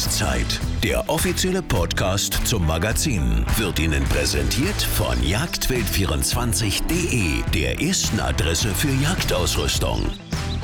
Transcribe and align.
Jagdzeit, 0.00 0.58
der 0.82 1.06
offizielle 1.10 1.60
Podcast 1.60 2.46
zum 2.46 2.66
Magazin, 2.66 3.44
wird 3.58 3.78
Ihnen 3.78 4.02
präsentiert 4.04 4.80
von 4.80 5.14
jagdwild24.de, 5.18 7.42
der 7.52 7.82
ersten 7.82 8.18
Adresse 8.18 8.68
für 8.68 8.88
Jagdausrüstung. 8.88 10.00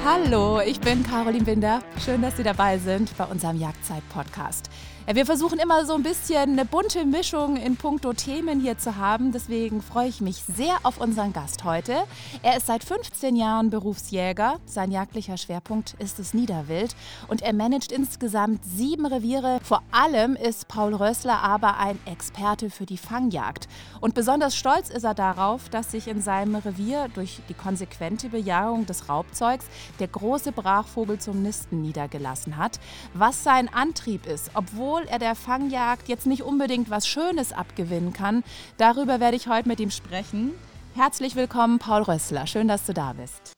Hallo, 0.02 0.62
ich 0.62 0.80
bin 0.80 1.02
Caroline 1.02 1.44
Binder. 1.44 1.82
Schön, 2.02 2.22
dass 2.22 2.38
Sie 2.38 2.44
dabei 2.44 2.78
sind 2.78 3.14
bei 3.18 3.24
unserem 3.24 3.58
Jagdzeit-Podcast. 3.58 4.70
Wir 5.12 5.24
versuchen 5.24 5.60
immer 5.60 5.86
so 5.86 5.94
ein 5.94 6.02
bisschen 6.02 6.50
eine 6.50 6.64
bunte 6.64 7.04
Mischung 7.04 7.56
in 7.56 7.76
puncto 7.76 8.12
Themen 8.12 8.58
hier 8.58 8.76
zu 8.76 8.96
haben. 8.96 9.30
Deswegen 9.30 9.80
freue 9.80 10.08
ich 10.08 10.20
mich 10.20 10.42
sehr 10.56 10.78
auf 10.82 10.98
unseren 11.00 11.32
Gast 11.32 11.62
heute. 11.62 11.94
Er 12.42 12.56
ist 12.56 12.66
seit 12.66 12.82
15 12.82 13.36
Jahren 13.36 13.70
Berufsjäger. 13.70 14.58
Sein 14.66 14.90
jagdlicher 14.90 15.36
Schwerpunkt 15.36 15.94
ist 16.00 16.18
das 16.18 16.34
Niederwild 16.34 16.96
und 17.28 17.40
er 17.40 17.52
managt 17.52 17.92
insgesamt 17.92 18.64
sieben 18.64 19.06
Reviere. 19.06 19.60
Vor 19.62 19.84
allem 19.92 20.34
ist 20.34 20.66
Paul 20.66 20.92
Rössler 20.92 21.40
aber 21.40 21.78
ein 21.78 22.00
Experte 22.06 22.68
für 22.68 22.84
die 22.84 22.98
Fangjagd. 22.98 23.68
Und 24.00 24.14
besonders 24.14 24.56
stolz 24.56 24.90
ist 24.90 25.04
er 25.04 25.14
darauf, 25.14 25.68
dass 25.68 25.92
sich 25.92 26.08
in 26.08 26.20
seinem 26.20 26.56
Revier 26.56 27.06
durch 27.14 27.38
die 27.48 27.54
konsequente 27.54 28.30
Bejagung 28.30 28.86
des 28.86 29.08
Raubzeugs 29.08 29.66
der 30.00 30.08
große 30.08 30.50
Brachvogel 30.50 31.20
zum 31.20 31.42
Nisten 31.42 31.80
niedergelassen 31.80 32.56
hat. 32.56 32.80
Was 33.14 33.44
sein 33.44 33.72
Antrieb 33.72 34.26
ist, 34.26 34.50
obwohl 34.54 34.95
obwohl 34.96 35.08
er 35.10 35.18
der 35.18 35.34
Fangjagd 35.34 36.08
jetzt 36.08 36.26
nicht 36.26 36.42
unbedingt 36.42 36.88
was 36.88 37.06
Schönes 37.06 37.52
abgewinnen 37.52 38.12
kann. 38.12 38.42
Darüber 38.78 39.20
werde 39.20 39.36
ich 39.36 39.46
heute 39.46 39.68
mit 39.68 39.78
ihm 39.78 39.90
sprechen. 39.90 40.52
Herzlich 40.94 41.36
willkommen, 41.36 41.78
Paul 41.78 42.02
Rössler. 42.02 42.46
Schön, 42.46 42.68
dass 42.68 42.86
du 42.86 42.94
da 42.94 43.12
bist. 43.12 43.52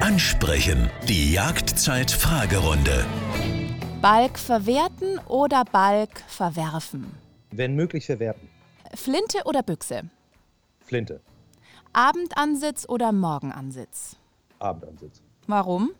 Ansprechen. 0.00 0.90
Die 1.08 1.32
Jagdzeit-Fragerunde. 1.32 3.04
Balk 4.00 4.38
verwerten 4.38 5.18
oder 5.26 5.64
Balk 5.64 6.20
verwerfen? 6.28 7.06
Wenn 7.50 7.74
möglich 7.74 8.06
verwerten. 8.06 8.48
Flinte 8.94 9.38
oder 9.46 9.62
Büchse? 9.62 10.02
Flinte. 10.80 11.20
Abendansitz 11.92 12.88
oder 12.88 13.10
Morgenansitz? 13.10 14.16
Abendansitz. 14.60 15.20
Warum? 15.48 15.90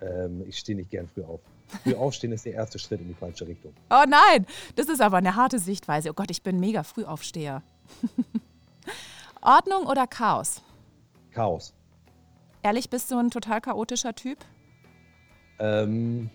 Ähm, 0.00 0.44
ich 0.46 0.58
stehe 0.58 0.76
nicht 0.76 0.90
gern 0.90 1.08
früh 1.08 1.24
auf. 1.24 1.40
Früh 1.66 1.94
aufstehen 1.94 2.32
ist 2.32 2.44
der 2.44 2.54
erste 2.54 2.78
Schritt 2.78 3.00
in 3.00 3.08
die 3.08 3.14
falsche 3.14 3.46
Richtung. 3.46 3.72
Oh 3.90 4.04
nein, 4.06 4.46
das 4.76 4.88
ist 4.88 5.00
aber 5.00 5.16
eine 5.16 5.34
harte 5.34 5.58
Sichtweise. 5.58 6.10
Oh 6.10 6.14
Gott, 6.14 6.30
ich 6.30 6.42
bin 6.42 6.60
mega 6.60 6.82
Frühaufsteher. 6.82 7.62
Ordnung 9.40 9.86
oder 9.86 10.06
Chaos? 10.06 10.62
Chaos. 11.32 11.74
Ehrlich, 12.62 12.88
bist 12.88 13.10
du 13.10 13.18
ein 13.18 13.30
total 13.30 13.60
chaotischer 13.60 14.14
Typ? 14.14 14.38
Ähm, 15.58 16.30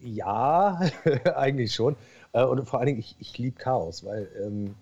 ja, 0.00 0.80
eigentlich 1.34 1.74
schon. 1.74 1.96
Äh, 2.32 2.44
und 2.44 2.68
vor 2.68 2.80
allen 2.80 2.88
Dingen, 2.88 2.98
ich, 2.98 3.16
ich 3.18 3.38
liebe 3.38 3.58
Chaos, 3.58 4.04
weil 4.04 4.28
ähm, 4.44 4.74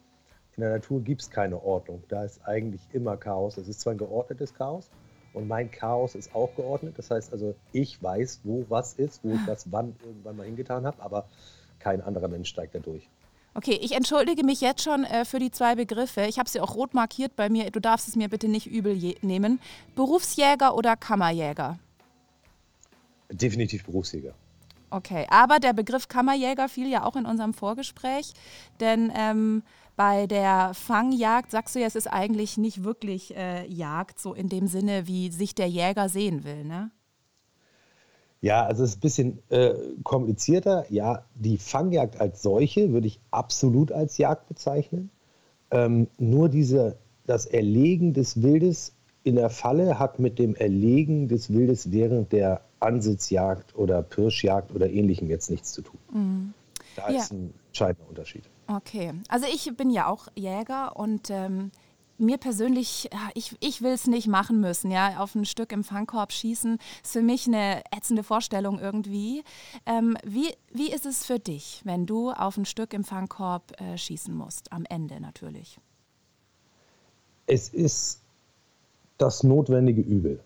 in 0.57 0.63
der 0.63 0.71
Natur 0.71 1.01
gibt 1.03 1.23
es 1.23 1.31
keine 1.31 1.63
Ordnung. 1.63 2.03
Da 2.09 2.25
ist 2.25 2.41
eigentlich 2.47 2.81
immer 2.93 3.17
Chaos. 3.17 3.57
Es 3.59 3.69
ist 3.69 3.81
zwar 3.81 3.93
ein 3.93 3.99
geordnetes 3.99 4.55
Chaos, 4.55 4.91
und 5.37 5.47
mein 5.47 5.71
Chaos 5.71 6.15
ist 6.15 6.35
auch 6.35 6.55
geordnet. 6.57 6.95
Das 6.97 7.11
heißt 7.11 7.33
also, 7.33 7.55
ich 7.73 8.03
weiß, 8.03 8.41
wo 8.43 8.65
was 8.71 8.95
ist, 8.95 9.23
wo 9.23 9.35
ich 9.35 9.47
was 9.47 9.71
wann 9.71 9.95
irgendwann 10.03 10.37
mal 10.37 10.47
hingetan 10.47 10.87
habe, 10.87 11.03
aber 11.03 11.27
kein 11.79 12.01
anderer 12.01 12.29
Mensch 12.29 12.49
steigt 12.49 12.75
da 12.75 12.79
durch. 12.79 13.07
Okay, 13.53 13.79
ich 13.81 13.93
entschuldige 13.93 14.45
mich 14.45 14.63
jetzt 14.63 14.83
schon 14.83 15.05
äh, 15.05 15.25
für 15.25 15.39
die 15.39 15.51
zwei 15.51 15.75
Begriffe. 15.75 16.23
Ich 16.23 16.39
habe 16.39 16.49
sie 16.49 16.61
auch 16.61 16.75
rot 16.75 16.95
markiert 16.95 17.37
bei 17.37 17.51
mir. 17.51 17.71
Du 17.71 17.81
darfst 17.81 18.09
es 18.09 18.17
mir 18.17 18.29
bitte 18.29 18.49
nicht 18.49 18.67
übel 18.67 18.99
nehmen. 19.21 19.61
Berufsjäger 19.95 20.75
oder 20.75 20.97
Kammerjäger? 20.97 21.79
Definitiv 23.31 23.85
Berufsjäger. 23.85 24.35
Okay, 24.89 25.27
aber 25.29 25.59
der 25.59 25.75
Begriff 25.75 26.09
Kammerjäger 26.09 26.69
fiel 26.69 26.89
ja 26.89 27.05
auch 27.05 27.17
in 27.17 27.27
unserem 27.27 27.53
Vorgespräch, 27.53 28.33
denn 28.81 29.13
ähm, 29.15 29.63
bei 29.97 30.27
der 30.27 30.73
Fangjagd 30.75 31.51
sagst 31.51 31.75
du 31.75 31.81
ja, 31.81 31.87
es 31.87 31.97
ist 31.97 32.07
eigentlich 32.07 32.59
nicht 32.59 32.85
wirklich 32.85 33.35
äh, 33.35 33.67
Jagd, 33.67 34.19
so 34.19 34.35
in 34.35 34.49
dem 34.49 34.67
Sinne, 34.67 35.07
wie 35.07 35.31
sich 35.31 35.55
der 35.55 35.69
Jäger 35.69 36.09
sehen 36.09 36.45
will, 36.45 36.65
ne? 36.65 36.91
Ja, 38.43 38.65
also 38.65 38.85
es 38.85 38.91
ist 38.91 38.97
ein 38.99 39.01
bisschen 39.01 39.43
äh, 39.49 39.75
komplizierter. 40.05 40.85
Ja, 40.91 41.25
die 41.35 41.57
Fangjagd 41.57 42.21
als 42.21 42.43
solche 42.43 42.93
würde 42.93 43.07
ich 43.07 43.19
absolut 43.31 43.91
als 43.91 44.19
Jagd 44.19 44.47
bezeichnen. 44.49 45.11
Ähm, 45.71 46.07
nur 46.19 46.49
diese, 46.49 46.99
das 47.27 47.47
Erlegen 47.47 48.13
des 48.13 48.43
Wildes 48.43 48.95
in 49.25 49.37
der 49.37 49.51
Falle 49.51 49.99
hat 49.99 50.19
mit 50.21 50.39
dem 50.39 50.55
Erlegen 50.55 51.27
des 51.29 51.53
Wildes 51.53 51.91
während 51.91 52.33
der 52.33 52.61
Ansitzjagd 52.79 53.75
oder 53.75 54.03
Pirschjagd 54.03 54.73
oder 54.73 54.89
ähnlichem 54.91 55.29
jetzt 55.29 55.51
nichts 55.51 55.73
zu 55.73 55.83
tun. 55.83 55.99
Mhm. 56.13 56.55
Da 56.95 57.11
ja. 57.11 57.19
ist 57.19 57.33
ein 57.33 57.53
entscheidender 57.69 58.09
Unterschied. 58.09 58.45
Okay, 58.69 59.13
also 59.29 59.47
ich 59.47 59.77
bin 59.77 59.91
ja 59.91 60.09
auch 60.09 60.27
Jäger 60.35 60.97
und 60.97 61.31
ähm, 61.31 61.71
mir 62.19 62.39
persönlich, 62.39 63.09
ich, 63.35 63.55
ich 63.61 63.83
will 63.83 63.93
es 63.93 64.07
nicht 64.07 64.27
machen 64.27 64.61
müssen, 64.61 64.91
ja, 64.91 65.19
auf 65.19 65.35
ein 65.35 65.45
Stück 65.45 65.73
im 65.73 65.85
Fangkorb 65.85 66.33
schießen, 66.33 66.79
ist 67.03 67.13
für 67.13 67.23
mich 67.23 67.47
eine 67.47 67.83
ätzende 67.97 68.23
Vorstellung 68.23 68.79
irgendwie. 68.79 69.45
Ähm, 69.85 70.17
wie, 70.25 70.53
wie 70.73 70.91
ist 70.91 71.07
es 71.07 71.25
für 71.25 71.39
dich, 71.39 71.83
wenn 71.85 72.07
du 72.07 72.31
auf 72.31 72.57
ein 72.57 72.65
Stück 72.65 72.93
im 72.93 73.05
Fangkorb 73.05 73.81
äh, 73.81 73.97
schießen 73.97 74.35
musst, 74.35 74.73
am 74.73 74.85
Ende 74.89 75.21
natürlich? 75.21 75.79
Es 77.47 77.69
ist 77.69 78.21
das 79.19 79.43
notwendige 79.43 80.01
Übel. 80.01 80.41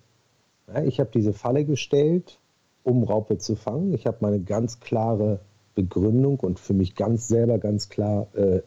Ja, 0.68 0.82
ich 0.82 1.00
habe 1.00 1.10
diese 1.12 1.32
Falle 1.32 1.64
gestellt, 1.64 2.38
um 2.84 3.02
Raupe 3.02 3.38
zu 3.38 3.56
fangen. 3.56 3.94
Ich 3.94 4.06
habe 4.06 4.18
meine 4.20 4.40
ganz 4.40 4.80
klare 4.80 5.40
Begründung 5.82 6.38
und 6.40 6.60
für 6.60 6.74
mich 6.74 6.94
ganz 6.94 7.28
selber 7.28 7.58
ganz 7.58 7.88
klar 7.88 8.26
äh, 8.34 8.60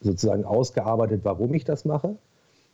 sozusagen 0.00 0.44
ausgearbeitet, 0.44 1.20
warum 1.24 1.52
ich 1.54 1.64
das 1.64 1.84
mache. 1.84 2.16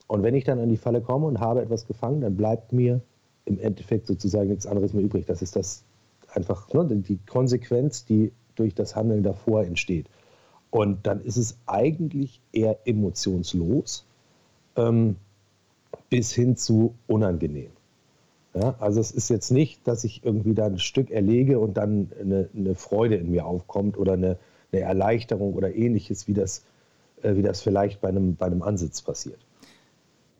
Und 0.07 0.23
wenn 0.23 0.35
ich 0.35 0.45
dann 0.45 0.59
an 0.59 0.69
die 0.69 0.77
Falle 0.77 1.01
komme 1.01 1.27
und 1.27 1.41
habe 1.41 1.63
etwas 1.63 1.87
gefangen, 1.87 2.21
dann 2.21 2.37
bleibt 2.37 2.73
mir 2.73 3.01
im 3.47 3.59
Endeffekt 3.59 4.07
sozusagen 4.07 4.49
nichts 4.49 4.67
anderes 4.67 4.93
mehr 4.93 5.03
übrig. 5.03 5.27
Das 5.27 5.43
ist 5.43 5.57
das 5.57 5.85
einfach 6.29 6.73
ne, 6.73 6.87
die 6.87 7.19
Konsequenz, 7.27 8.05
die 8.05 8.33
durch 8.55 8.75
das 8.75 8.95
Handeln 8.95 9.23
davor 9.23 9.65
entsteht. 9.65 10.07
Und 10.71 11.07
dann 11.07 11.21
ist 11.23 11.37
es 11.37 11.59
eigentlich 11.67 12.41
eher 12.53 12.79
emotionslos 12.85 14.05
ähm, 14.77 15.17
bis 16.11 16.33
hin 16.33 16.57
zu 16.57 16.95
unangenehm. 17.07 17.71
Ja, 18.55 18.77
also 18.79 19.01
es 19.01 19.11
ist 19.11 19.31
jetzt 19.31 19.51
nicht, 19.51 19.87
dass 19.87 20.05
ich 20.05 20.25
irgendwie 20.25 20.55
da 20.55 20.67
ein 20.67 20.79
Stück 20.79 21.11
erlege 21.11 21.59
und 21.59 21.77
dann 21.77 22.11
eine, 22.21 22.49
eine 22.55 22.75
Freude 22.77 23.17
in 23.17 23.31
mir 23.33 23.47
aufkommt 23.47 23.99
oder 23.99 24.13
eine, 24.13 24.39
eine, 24.73 24.83
Erleichterung 24.83 25.55
oder 25.55 25.75
ähnliches, 25.75 26.29
wie 26.29 26.35
das, 26.35 26.65
äh, 27.23 27.35
wie 27.35 27.43
das 27.43 27.63
vielleicht 27.63 28.01
bei 28.01 28.09
einem, 28.09 28.37
bei 28.37 28.47
einem 28.47 28.63
Ansitz 28.63 29.03
passiert. 29.03 29.45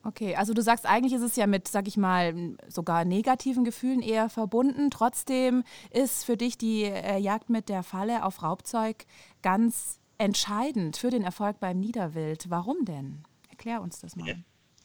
Okay, 0.05 0.37
also 0.37 0.55
du 0.55 0.63
sagst, 0.63 0.87
eigentlich 0.87 1.15
ist 1.15 1.23
es 1.23 1.35
ja 1.35 1.47
mit, 1.47 1.67
sag 1.67 1.89
ich 1.89 1.97
mal, 1.97 2.35
sogar 2.69 3.05
negativen 3.05 3.65
Gefühlen 3.65 4.01
eher 4.01 4.29
verbunden. 4.29 4.91
Trotzdem 4.91 5.65
ist 5.91 6.25
für 6.25 6.37
dich 6.37 6.57
die 6.57 6.85
äh, 6.85 7.19
Jagd 7.19 7.51
mit 7.51 7.69
der 7.69 7.83
Falle 7.83 8.25
auf 8.25 8.43
Raubzeug 8.43 9.07
ganz 9.43 9.99
entscheidend 10.19 10.99
für 10.99 11.11
den 11.11 11.23
Erfolg 11.23 11.59
beim 11.59 11.81
Niederwild. 11.81 12.47
Warum 12.49 12.85
denn? 12.85 13.25
Erklär 13.51 13.83
uns 13.83 14.01
das 14.01 14.15
mal. 14.15 14.37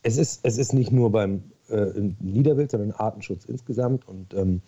Es 0.01 0.17
ist, 0.17 0.39
es 0.43 0.57
ist 0.57 0.73
nicht 0.73 0.91
nur 0.91 1.11
beim 1.11 1.43
äh, 1.69 2.11
Niederwild, 2.19 2.71
sondern 2.71 2.91
Artenschutz 2.91 3.45
insgesamt. 3.45 4.07
Und 4.07 4.33
ähm, 4.33 4.61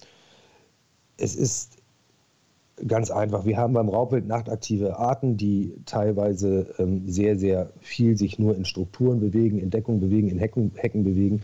es 1.18 1.36
ist 1.36 1.78
ganz 2.88 3.12
einfach. 3.12 3.46
Wir 3.46 3.58
haben 3.58 3.74
beim 3.74 3.90
Raubwild 3.90 4.28
nachtaktive 4.28 4.98
Arten, 4.98 5.38
die 5.38 5.76
teilweise 5.86 6.74
ähm, 6.80 7.08
sehr, 7.08 7.38
sehr 7.38 7.72
viel 7.80 8.18
sich 8.18 8.40
nur 8.40 8.56
in 8.56 8.66
Strukturen 8.66 9.20
bewegen, 9.20 9.60
in 9.60 9.70
Deckung 9.70 10.00
bewegen, 10.00 10.30
in 10.30 10.40
Hecken, 10.40 10.72
Hecken 10.76 11.04
bewegen 11.04 11.44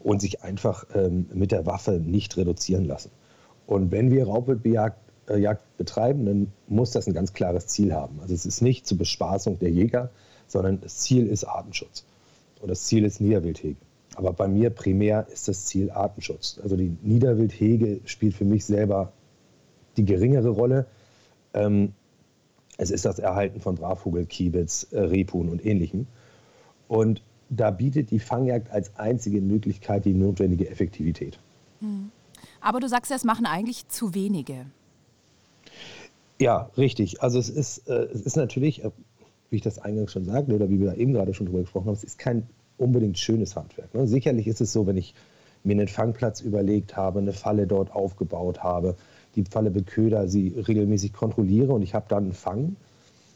und 0.00 0.20
sich 0.20 0.42
einfach 0.42 0.86
ähm, 0.94 1.26
mit 1.32 1.52
der 1.52 1.66
Waffe 1.66 2.00
nicht 2.00 2.36
reduzieren 2.36 2.84
lassen. 2.84 3.10
Und 3.66 3.90
wenn 3.90 4.10
wir 4.10 4.26
Raubwildjagd 4.26 4.98
äh, 5.28 5.54
betreiben, 5.76 6.24
dann 6.24 6.52
muss 6.68 6.92
das 6.92 7.06
ein 7.06 7.12
ganz 7.12 7.32
klares 7.32 7.66
Ziel 7.66 7.92
haben. 7.92 8.18
Also 8.20 8.34
es 8.34 8.46
ist 8.46 8.62
nicht 8.62 8.86
zur 8.86 8.98
Bespaßung 8.98 9.58
der 9.58 9.70
Jäger, 9.70 10.10
sondern 10.46 10.80
das 10.80 10.98
Ziel 10.98 11.26
ist 11.26 11.44
Artenschutz. 11.44 12.04
Und 12.60 12.68
das 12.68 12.84
Ziel 12.84 13.04
ist 13.04 13.20
Niederwildhege. 13.20 13.76
Aber 14.18 14.32
bei 14.32 14.48
mir 14.48 14.70
primär 14.70 15.28
ist 15.32 15.46
das 15.46 15.66
Ziel 15.66 15.92
Artenschutz. 15.92 16.58
Also 16.60 16.74
die 16.74 16.96
Niederwildhege 17.02 18.00
spielt 18.04 18.34
für 18.34 18.44
mich 18.44 18.64
selber 18.64 19.12
die 19.96 20.04
geringere 20.04 20.48
Rolle. 20.48 20.86
Ähm, 21.54 21.92
es 22.78 22.90
ist 22.90 23.04
das 23.04 23.20
Erhalten 23.20 23.60
von 23.60 23.76
Brachvogel, 23.76 24.26
Kiebitz, 24.26 24.88
äh, 24.90 24.98
Rebhuhn 24.98 25.48
und 25.48 25.64
ähnlichem. 25.64 26.08
Und 26.88 27.22
da 27.48 27.70
bietet 27.70 28.10
die 28.10 28.18
Fangjagd 28.18 28.72
als 28.72 28.96
einzige 28.96 29.40
Möglichkeit 29.40 30.04
die 30.04 30.14
notwendige 30.14 30.68
Effektivität. 30.68 31.38
Hm. 31.78 32.10
Aber 32.60 32.80
du 32.80 32.88
sagst 32.88 33.12
ja, 33.12 33.16
es 33.16 33.22
machen 33.22 33.46
eigentlich 33.46 33.86
zu 33.86 34.14
wenige. 34.14 34.66
Ja, 36.40 36.70
richtig. 36.76 37.22
Also 37.22 37.38
es 37.38 37.50
ist, 37.50 37.88
äh, 37.88 38.08
es 38.12 38.22
ist 38.22 38.36
natürlich, 38.36 38.82
äh, 38.82 38.90
wie 39.50 39.56
ich 39.56 39.62
das 39.62 39.78
eingangs 39.78 40.10
schon 40.10 40.24
sagte, 40.24 40.56
oder 40.56 40.68
wie 40.68 40.80
wir 40.80 40.88
da 40.88 40.94
eben 40.94 41.12
gerade 41.12 41.34
schon 41.34 41.46
drüber 41.46 41.60
gesprochen 41.60 41.86
haben, 41.86 41.94
es 41.94 42.02
ist 42.02 42.18
kein 42.18 42.48
unbedingt 42.78 43.18
schönes 43.18 43.56
Handwerk. 43.56 43.94
Ne? 43.94 44.06
Sicherlich 44.06 44.46
ist 44.46 44.60
es 44.60 44.72
so, 44.72 44.86
wenn 44.86 44.96
ich 44.96 45.14
mir 45.64 45.72
einen 45.72 45.88
Fangplatz 45.88 46.40
überlegt 46.40 46.96
habe, 46.96 47.18
eine 47.18 47.32
Falle 47.32 47.66
dort 47.66 47.92
aufgebaut 47.92 48.62
habe, 48.62 48.96
die 49.34 49.44
Falle 49.44 49.70
beköder, 49.70 50.28
sie 50.28 50.48
regelmäßig 50.48 51.12
kontrolliere 51.12 51.72
und 51.72 51.82
ich 51.82 51.94
habe 51.94 52.06
dann 52.08 52.24
einen 52.24 52.32
Fang. 52.32 52.76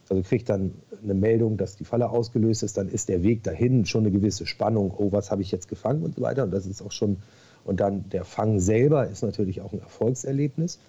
Also 0.08 0.22
kriege 0.22 0.44
dann 0.44 0.74
eine 1.02 1.14
Meldung, 1.14 1.56
dass 1.56 1.76
die 1.76 1.84
Falle 1.84 2.10
ausgelöst 2.10 2.62
ist, 2.62 2.76
dann 2.76 2.88
ist 2.88 3.08
der 3.08 3.22
Weg 3.22 3.42
dahin 3.44 3.86
schon 3.86 4.02
eine 4.02 4.10
gewisse 4.10 4.46
Spannung, 4.46 4.92
oh, 4.96 5.10
was 5.10 5.30
habe 5.30 5.42
ich 5.42 5.50
jetzt 5.50 5.68
gefangen 5.68 6.02
und 6.02 6.16
so 6.16 6.22
weiter. 6.22 6.44
Und 6.44 6.50
das 6.50 6.66
ist 6.66 6.82
auch 6.82 6.92
schon, 6.92 7.18
und 7.64 7.80
dann 7.80 8.08
der 8.10 8.24
Fang 8.24 8.60
selber 8.60 9.08
ist 9.08 9.22
natürlich 9.22 9.60
auch 9.60 9.72
ein 9.72 9.80
Erfolgserlebnis, 9.80 10.80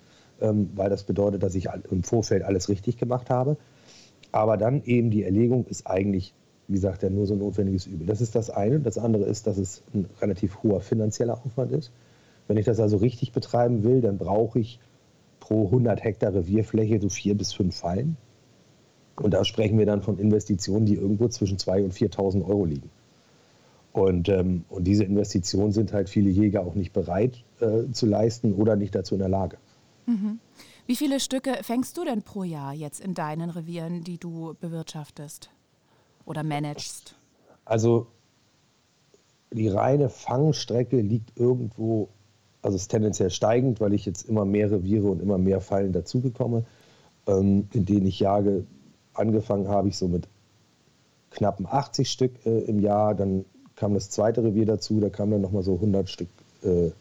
ähm, 0.41 0.71
weil 0.75 0.89
das 0.89 1.03
bedeutet, 1.03 1.43
dass 1.43 1.55
ich 1.55 1.69
im 1.89 2.03
Vorfeld 2.03 2.43
alles 2.43 2.69
richtig 2.69 2.97
gemacht 2.97 3.29
habe. 3.29 3.57
Aber 4.31 4.57
dann 4.57 4.83
eben 4.83 5.11
die 5.11 5.23
Erlegung 5.23 5.65
ist 5.67 5.87
eigentlich, 5.87 6.33
wie 6.67 6.75
gesagt, 6.75 7.03
ja 7.03 7.09
nur 7.09 7.25
so 7.25 7.33
ein 7.33 7.39
notwendiges 7.39 7.85
Übel. 7.87 8.07
Das 8.07 8.21
ist 8.21 8.35
das 8.35 8.49
eine. 8.49 8.79
Das 8.79 8.97
andere 8.97 9.25
ist, 9.25 9.47
dass 9.47 9.57
es 9.57 9.83
ein 9.93 10.05
relativ 10.21 10.63
hoher 10.63 10.81
finanzieller 10.81 11.41
Aufwand 11.45 11.71
ist. 11.71 11.91
Wenn 12.47 12.57
ich 12.57 12.65
das 12.65 12.79
also 12.79 12.97
richtig 12.97 13.31
betreiben 13.31 13.83
will, 13.83 14.01
dann 14.01 14.17
brauche 14.17 14.59
ich 14.59 14.79
pro 15.39 15.65
100 15.65 16.03
Hektar 16.03 16.33
Revierfläche 16.33 16.99
so 17.01 17.09
vier 17.09 17.35
bis 17.35 17.53
fünf 17.53 17.75
Fallen. 17.75 18.17
Und 19.15 19.33
da 19.33 19.45
sprechen 19.45 19.77
wir 19.77 19.85
dann 19.85 20.01
von 20.01 20.17
Investitionen, 20.17 20.85
die 20.85 20.95
irgendwo 20.95 21.27
zwischen 21.27 21.57
2.000 21.57 21.83
und 21.83 21.93
4.000 21.93 22.45
Euro 22.47 22.65
liegen. 22.65 22.89
Und, 23.91 24.27
ähm, 24.29 24.65
und 24.69 24.85
diese 24.85 25.03
Investitionen 25.03 25.71
sind 25.71 25.93
halt 25.93 26.09
viele 26.09 26.29
Jäger 26.29 26.61
auch 26.61 26.73
nicht 26.73 26.93
bereit 26.93 27.43
äh, 27.59 27.91
zu 27.91 28.07
leisten 28.07 28.53
oder 28.53 28.75
nicht 28.75 28.95
dazu 28.95 29.13
in 29.13 29.19
der 29.19 29.29
Lage. 29.29 29.57
Mhm. 30.07 30.39
Wie 30.87 30.95
viele 30.95 31.19
Stücke 31.19 31.59
fängst 31.61 31.97
du 31.97 32.03
denn 32.03 32.23
pro 32.23 32.43
Jahr 32.43 32.73
jetzt 32.73 32.99
in 32.99 33.13
deinen 33.13 33.49
Revieren, 33.51 34.03
die 34.03 34.17
du 34.17 34.55
bewirtschaftest 34.59 35.51
oder 36.25 36.43
managst? 36.43 37.15
Also 37.65 38.07
die 39.51 39.67
reine 39.67 40.09
Fangstrecke 40.09 40.99
liegt 40.99 41.37
irgendwo, 41.37 42.09
also 42.61 42.75
ist 42.75 42.89
tendenziell 42.89 43.29
steigend, 43.29 43.79
weil 43.79 43.93
ich 43.93 44.05
jetzt 44.05 44.27
immer 44.27 44.45
mehr 44.45 44.71
Reviere 44.71 45.07
und 45.07 45.21
immer 45.21 45.37
mehr 45.37 45.61
Fallen 45.61 45.93
dazugekomme, 45.93 46.65
ähm, 47.27 47.67
in 47.73 47.85
denen 47.85 48.07
ich 48.07 48.19
jage. 48.19 48.65
Angefangen 49.13 49.67
habe 49.67 49.89
ich 49.89 49.97
so 49.97 50.07
mit 50.07 50.27
knappen 51.31 51.67
80 51.67 52.09
Stück 52.09 52.45
äh, 52.45 52.59
im 52.61 52.79
Jahr, 52.79 53.15
dann 53.15 53.45
kam 53.75 53.93
das 53.93 54.09
zweite 54.09 54.43
Revier 54.43 54.65
dazu, 54.65 54.99
da 54.99 55.09
kamen 55.09 55.31
dann 55.31 55.41
nochmal 55.41 55.63
so 55.63 55.75
100 55.75 56.09
Stück 56.09 56.29
äh, 56.63 56.91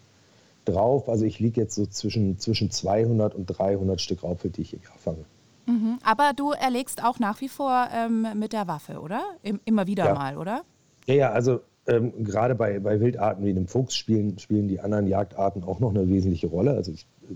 drauf. 0.64 1.08
Also 1.08 1.24
ich 1.24 1.38
liege 1.38 1.60
jetzt 1.60 1.74
so 1.74 1.86
zwischen, 1.86 2.38
zwischen 2.38 2.70
200 2.70 3.34
und 3.34 3.46
300 3.46 4.00
Stück 4.00 4.22
Raubwild, 4.22 4.56
die 4.56 4.62
ich 4.62 4.74
im 4.74 4.82
Jahr 4.82 4.98
fange. 4.98 5.24
Mhm. 5.66 5.98
Aber 6.04 6.32
du 6.34 6.52
erlegst 6.52 7.04
auch 7.04 7.18
nach 7.18 7.40
wie 7.40 7.48
vor 7.48 7.88
ähm, 7.94 8.26
mit 8.36 8.52
der 8.52 8.66
Waffe, 8.66 9.00
oder? 9.00 9.22
immer 9.64 9.86
wieder 9.86 10.06
ja. 10.06 10.14
mal, 10.14 10.36
oder? 10.36 10.62
Ja, 11.06 11.14
ja, 11.14 11.30
also 11.30 11.60
ähm, 11.86 12.24
gerade 12.24 12.54
bei, 12.54 12.78
bei 12.78 13.00
Wildarten 13.00 13.44
wie 13.44 13.54
dem 13.54 13.66
Fuchs 13.66 13.96
spielen, 13.96 14.38
spielen 14.38 14.68
die 14.68 14.80
anderen 14.80 15.06
Jagdarten 15.06 15.64
auch 15.64 15.80
noch 15.80 15.90
eine 15.90 16.08
wesentliche 16.08 16.46
Rolle. 16.46 16.72
Also 16.72 16.92
ich 16.92 17.06
äh, 17.28 17.34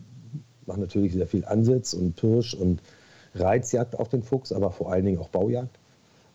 mache 0.67 0.81
natürlich 0.81 1.13
sehr 1.13 1.27
viel 1.27 1.45
Ansitz 1.45 1.93
und 1.95 2.17
Pirsch 2.17 2.55
und 2.55 2.81
Reizjagd 3.35 3.99
auf 3.99 4.09
den 4.09 4.23
Fuchs, 4.23 4.53
aber 4.53 4.71
vor 4.71 4.93
allen 4.93 5.05
Dingen 5.05 5.19
auch 5.19 5.29
Baujagd. 5.29 5.79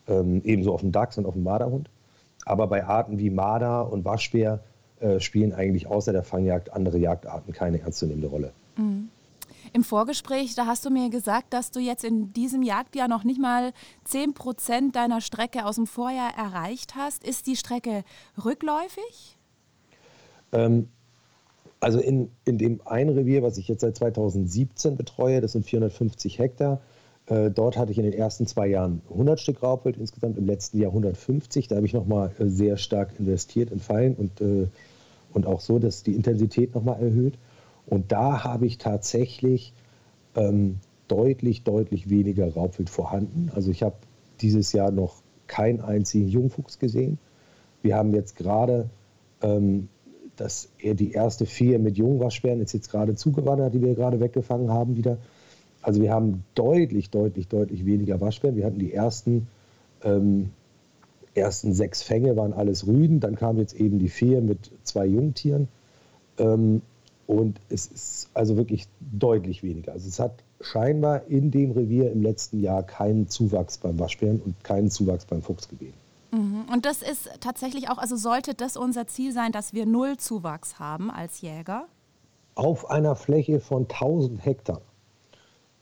Ähm, 0.08 0.42
ebenso 0.44 0.74
auf 0.74 0.80
den 0.80 0.92
Dachs 0.92 1.16
und 1.16 1.26
auf 1.26 1.34
den 1.34 1.42
Marderhund. 1.42 1.88
Aber 2.44 2.66
bei 2.66 2.84
Arten 2.84 3.18
wie 3.18 3.30
Marder 3.30 3.90
und 3.90 4.04
Waschbär 4.04 4.60
äh, 5.00 5.20
spielen 5.20 5.52
eigentlich 5.52 5.86
außer 5.86 6.12
der 6.12 6.24
Fangjagd 6.24 6.72
andere 6.72 6.98
Jagdarten 6.98 7.52
keine 7.52 7.80
ernstzunehmende 7.80 8.28
Rolle. 8.28 8.52
Mhm. 8.76 9.08
Im 9.72 9.84
Vorgespräch, 9.84 10.54
da 10.54 10.66
hast 10.66 10.84
du 10.84 10.90
mir 10.90 11.08
gesagt, 11.08 11.52
dass 11.54 11.70
du 11.70 11.80
jetzt 11.80 12.04
in 12.04 12.32
diesem 12.32 12.62
Jagdjahr 12.62 13.08
noch 13.08 13.24
nicht 13.24 13.40
mal 13.40 13.72
10 14.04 14.34
Prozent 14.34 14.96
deiner 14.96 15.20
Strecke 15.20 15.64
aus 15.64 15.76
dem 15.76 15.86
Vorjahr 15.86 16.32
erreicht 16.36 16.94
hast. 16.94 17.26
Ist 17.26 17.46
die 17.46 17.56
Strecke 17.56 18.04
rückläufig? 18.44 19.38
Ähm, 20.52 20.88
also 21.80 22.00
in, 22.00 22.30
in 22.44 22.58
dem 22.58 22.80
einen 22.84 23.10
Revier, 23.10 23.42
was 23.42 23.56
ich 23.56 23.68
jetzt 23.68 23.80
seit 23.80 23.96
2017 23.96 24.96
betreue, 24.96 25.40
das 25.40 25.52
sind 25.52 25.64
450 25.64 26.38
Hektar, 26.38 26.80
äh, 27.26 27.50
dort 27.50 27.78
hatte 27.78 27.92
ich 27.92 27.98
in 27.98 28.04
den 28.04 28.12
ersten 28.12 28.46
zwei 28.46 28.66
Jahren 28.66 29.00
100 29.10 29.40
Stück 29.40 29.62
Raubwild, 29.62 29.96
insgesamt 29.96 30.36
im 30.36 30.46
letzten 30.46 30.78
Jahr 30.78 30.90
150. 30.90 31.68
Da 31.68 31.76
habe 31.76 31.86
ich 31.86 31.94
nochmal 31.94 32.34
äh, 32.38 32.46
sehr 32.46 32.76
stark 32.76 33.18
investiert 33.18 33.70
in 33.70 33.80
Fallen 33.80 34.14
und 34.16 34.40
äh, 34.40 34.68
und 35.34 35.46
auch 35.46 35.60
so, 35.60 35.78
dass 35.78 36.02
die 36.02 36.14
Intensität 36.14 36.74
nochmal 36.74 37.02
erhöht. 37.02 37.34
Und 37.86 38.12
da 38.12 38.44
habe 38.44 38.66
ich 38.66 38.78
tatsächlich 38.78 39.72
ähm, 40.36 40.78
deutlich, 41.08 41.62
deutlich 41.64 42.08
weniger 42.08 42.52
Raubwild 42.52 42.90
vorhanden. 42.90 43.50
Also 43.54 43.70
ich 43.70 43.82
habe 43.82 43.96
dieses 44.40 44.72
Jahr 44.72 44.90
noch 44.90 45.16
keinen 45.46 45.80
einzigen 45.80 46.28
Jungfuchs 46.28 46.78
gesehen. 46.78 47.18
Wir 47.82 47.96
haben 47.96 48.14
jetzt 48.14 48.36
gerade 48.36 48.88
ähm, 49.42 49.88
das, 50.36 50.70
die 50.82 51.12
erste 51.12 51.44
Vier 51.44 51.78
mit 51.78 51.98
Jungwaschbären 51.98 52.60
ist 52.60 52.72
jetzt 52.72 52.90
gerade 52.90 53.14
zugewandert, 53.14 53.74
die 53.74 53.82
wir 53.82 53.94
gerade 53.94 54.20
weggefangen 54.20 54.70
haben 54.70 54.96
wieder. 54.96 55.18
Also 55.82 56.00
wir 56.00 56.12
haben 56.12 56.44
deutlich, 56.54 57.10
deutlich, 57.10 57.48
deutlich 57.48 57.84
weniger 57.84 58.20
Waschbären. 58.20 58.56
Wir 58.56 58.64
hatten 58.64 58.78
die 58.78 58.94
ersten 58.94 59.48
ähm, 60.02 60.50
ersten 61.34 61.72
sechs 61.72 62.02
Fänge 62.02 62.36
waren 62.36 62.52
alles 62.52 62.86
Rüden, 62.86 63.20
dann 63.20 63.36
kam 63.36 63.58
jetzt 63.58 63.74
eben 63.74 63.98
die 63.98 64.08
Fee 64.08 64.40
mit 64.40 64.70
zwei 64.82 65.06
Jungtieren. 65.06 65.68
Ähm, 66.38 66.82
und 67.32 67.60
es 67.70 67.86
ist 67.86 68.28
also 68.34 68.56
wirklich 68.56 68.86
deutlich 69.00 69.62
weniger. 69.62 69.92
Also 69.92 70.08
es 70.08 70.20
hat 70.20 70.42
scheinbar 70.60 71.26
in 71.28 71.50
dem 71.50 71.72
Revier 71.72 72.12
im 72.12 72.22
letzten 72.22 72.60
Jahr 72.60 72.82
keinen 72.82 73.28
Zuwachs 73.28 73.78
beim 73.78 73.98
Waschbären 73.98 74.40
und 74.40 74.62
keinen 74.62 74.90
Zuwachs 74.90 75.24
beim 75.24 75.40
Fuchs 75.40 75.68
gegeben. 75.68 75.94
Mhm. 76.30 76.66
Und 76.70 76.84
das 76.84 77.02
ist 77.02 77.30
tatsächlich 77.40 77.88
auch, 77.88 77.98
also 77.98 78.16
sollte 78.16 78.54
das 78.54 78.76
unser 78.76 79.06
Ziel 79.06 79.32
sein, 79.32 79.50
dass 79.50 79.72
wir 79.72 79.86
null 79.86 80.18
Zuwachs 80.18 80.78
haben 80.78 81.10
als 81.10 81.40
Jäger? 81.40 81.86
Auf 82.54 82.90
einer 82.90 83.16
Fläche 83.16 83.60
von 83.60 83.84
1000 83.84 84.44
Hektar 84.44 84.82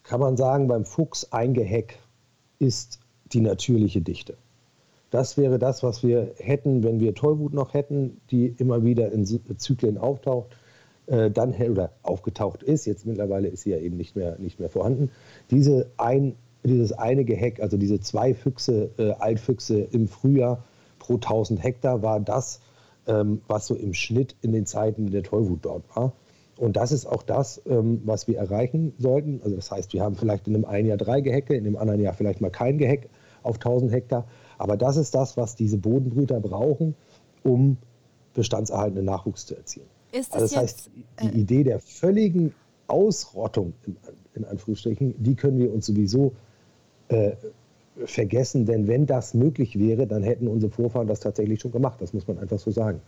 kann 0.04 0.20
man 0.20 0.36
sagen, 0.36 0.68
beim 0.68 0.84
Fuchs 0.84 1.32
ein 1.32 1.52
Geheck 1.52 1.98
ist 2.60 3.00
die 3.32 3.40
natürliche 3.40 4.00
Dichte. 4.00 4.36
Das 5.10 5.36
wäre 5.36 5.58
das, 5.58 5.82
was 5.82 6.04
wir 6.04 6.32
hätten, 6.38 6.84
wenn 6.84 7.00
wir 7.00 7.14
Tollwut 7.16 7.52
noch 7.52 7.74
hätten, 7.74 8.20
die 8.30 8.46
immer 8.46 8.84
wieder 8.84 9.10
in 9.10 9.26
Zyklen 9.26 9.98
auftaucht, 9.98 10.56
äh, 11.10 11.30
dann 11.30 11.54
oder 11.54 11.92
aufgetaucht 12.02 12.62
ist. 12.62 12.86
Jetzt 12.86 13.04
mittlerweile 13.04 13.48
ist 13.48 13.62
sie 13.62 13.70
ja 13.70 13.78
eben 13.78 13.96
nicht 13.96 14.16
mehr, 14.16 14.38
nicht 14.38 14.60
mehr 14.60 14.68
vorhanden. 14.68 15.10
Diese 15.50 15.90
ein, 15.96 16.36
dieses 16.64 16.92
eine 16.92 17.24
Geheck, 17.24 17.60
also 17.60 17.76
diese 17.76 18.00
zwei 18.00 18.32
Füchse, 18.32 18.90
äh, 18.96 19.10
Altfüchse 19.12 19.80
im 19.80 20.08
Frühjahr 20.08 20.64
pro 20.98 21.14
1000 21.14 21.62
Hektar, 21.62 22.02
war 22.02 22.20
das, 22.20 22.60
ähm, 23.06 23.42
was 23.48 23.66
so 23.66 23.74
im 23.74 23.92
Schnitt 23.92 24.36
in 24.40 24.52
den 24.52 24.66
Zeiten 24.66 25.10
der 25.10 25.24
Tollwut 25.24 25.64
dort 25.64 25.84
war. 25.96 26.12
Und 26.56 26.76
das 26.76 26.92
ist 26.92 27.06
auch 27.06 27.22
das, 27.22 27.60
ähm, 27.66 28.02
was 28.04 28.28
wir 28.28 28.38
erreichen 28.38 28.92
sollten. 28.98 29.40
Also 29.42 29.56
das 29.56 29.70
heißt, 29.70 29.92
wir 29.94 30.02
haben 30.02 30.14
vielleicht 30.14 30.46
in 30.46 30.54
einem 30.54 30.64
einen 30.64 30.86
Jahr 30.86 30.98
drei 30.98 31.22
Gehecke, 31.22 31.54
in 31.54 31.64
dem 31.64 31.76
anderen 31.76 32.00
Jahr 32.00 32.14
vielleicht 32.14 32.40
mal 32.40 32.50
kein 32.50 32.78
Geheck 32.78 33.08
auf 33.42 33.56
1000 33.56 33.90
Hektar. 33.90 34.26
Aber 34.58 34.76
das 34.76 34.96
ist 34.96 35.14
das, 35.14 35.36
was 35.36 35.56
diese 35.56 35.78
Bodenbrüter 35.78 36.38
brauchen, 36.38 36.94
um 37.42 37.78
bestandserhaltenden 38.34 39.06
Nachwuchs 39.06 39.46
zu 39.46 39.56
erzielen. 39.56 39.88
Ist 40.12 40.32
also 40.32 40.44
das 40.44 40.50
jetzt, 40.52 40.60
heißt, 40.60 40.90
die 41.22 41.26
äh, 41.26 41.40
Idee 41.40 41.64
der 41.64 41.80
völligen 41.80 42.54
Ausrottung, 42.86 43.72
in, 43.86 43.96
in, 44.34 44.44
Anführungsstrichen, 44.44 45.14
die 45.18 45.34
können 45.34 45.58
wir 45.58 45.72
uns 45.72 45.86
sowieso 45.86 46.32
äh, 47.08 47.32
vergessen, 48.04 48.66
denn 48.66 48.88
wenn 48.88 49.06
das 49.06 49.34
möglich 49.34 49.78
wäre, 49.78 50.06
dann 50.06 50.22
hätten 50.22 50.48
unsere 50.48 50.72
Vorfahren 50.72 51.06
das 51.06 51.20
tatsächlich 51.20 51.60
schon 51.60 51.72
gemacht. 51.72 52.00
Das 52.00 52.12
muss 52.12 52.26
man 52.26 52.38
einfach 52.38 52.58
so 52.58 52.70
sagen. 52.70 53.00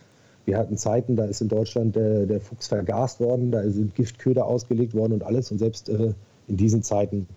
Wir 0.44 0.58
hatten 0.58 0.76
Zeiten, 0.76 1.14
da 1.14 1.24
ist 1.24 1.40
in 1.40 1.48
Deutschland 1.48 1.94
der, 1.94 2.26
der 2.26 2.40
Fuchs 2.40 2.66
vergast 2.66 3.20
worden, 3.20 3.52
da 3.52 3.62
sind 3.70 3.94
Giftköder 3.94 4.44
ausgelegt 4.44 4.92
worden 4.94 5.12
und 5.12 5.22
alles. 5.22 5.52
Und 5.52 5.58
selbst 5.58 5.88
äh, 5.88 6.14
in 6.48 6.56
diesen 6.56 6.82
Zeiten 6.82 7.28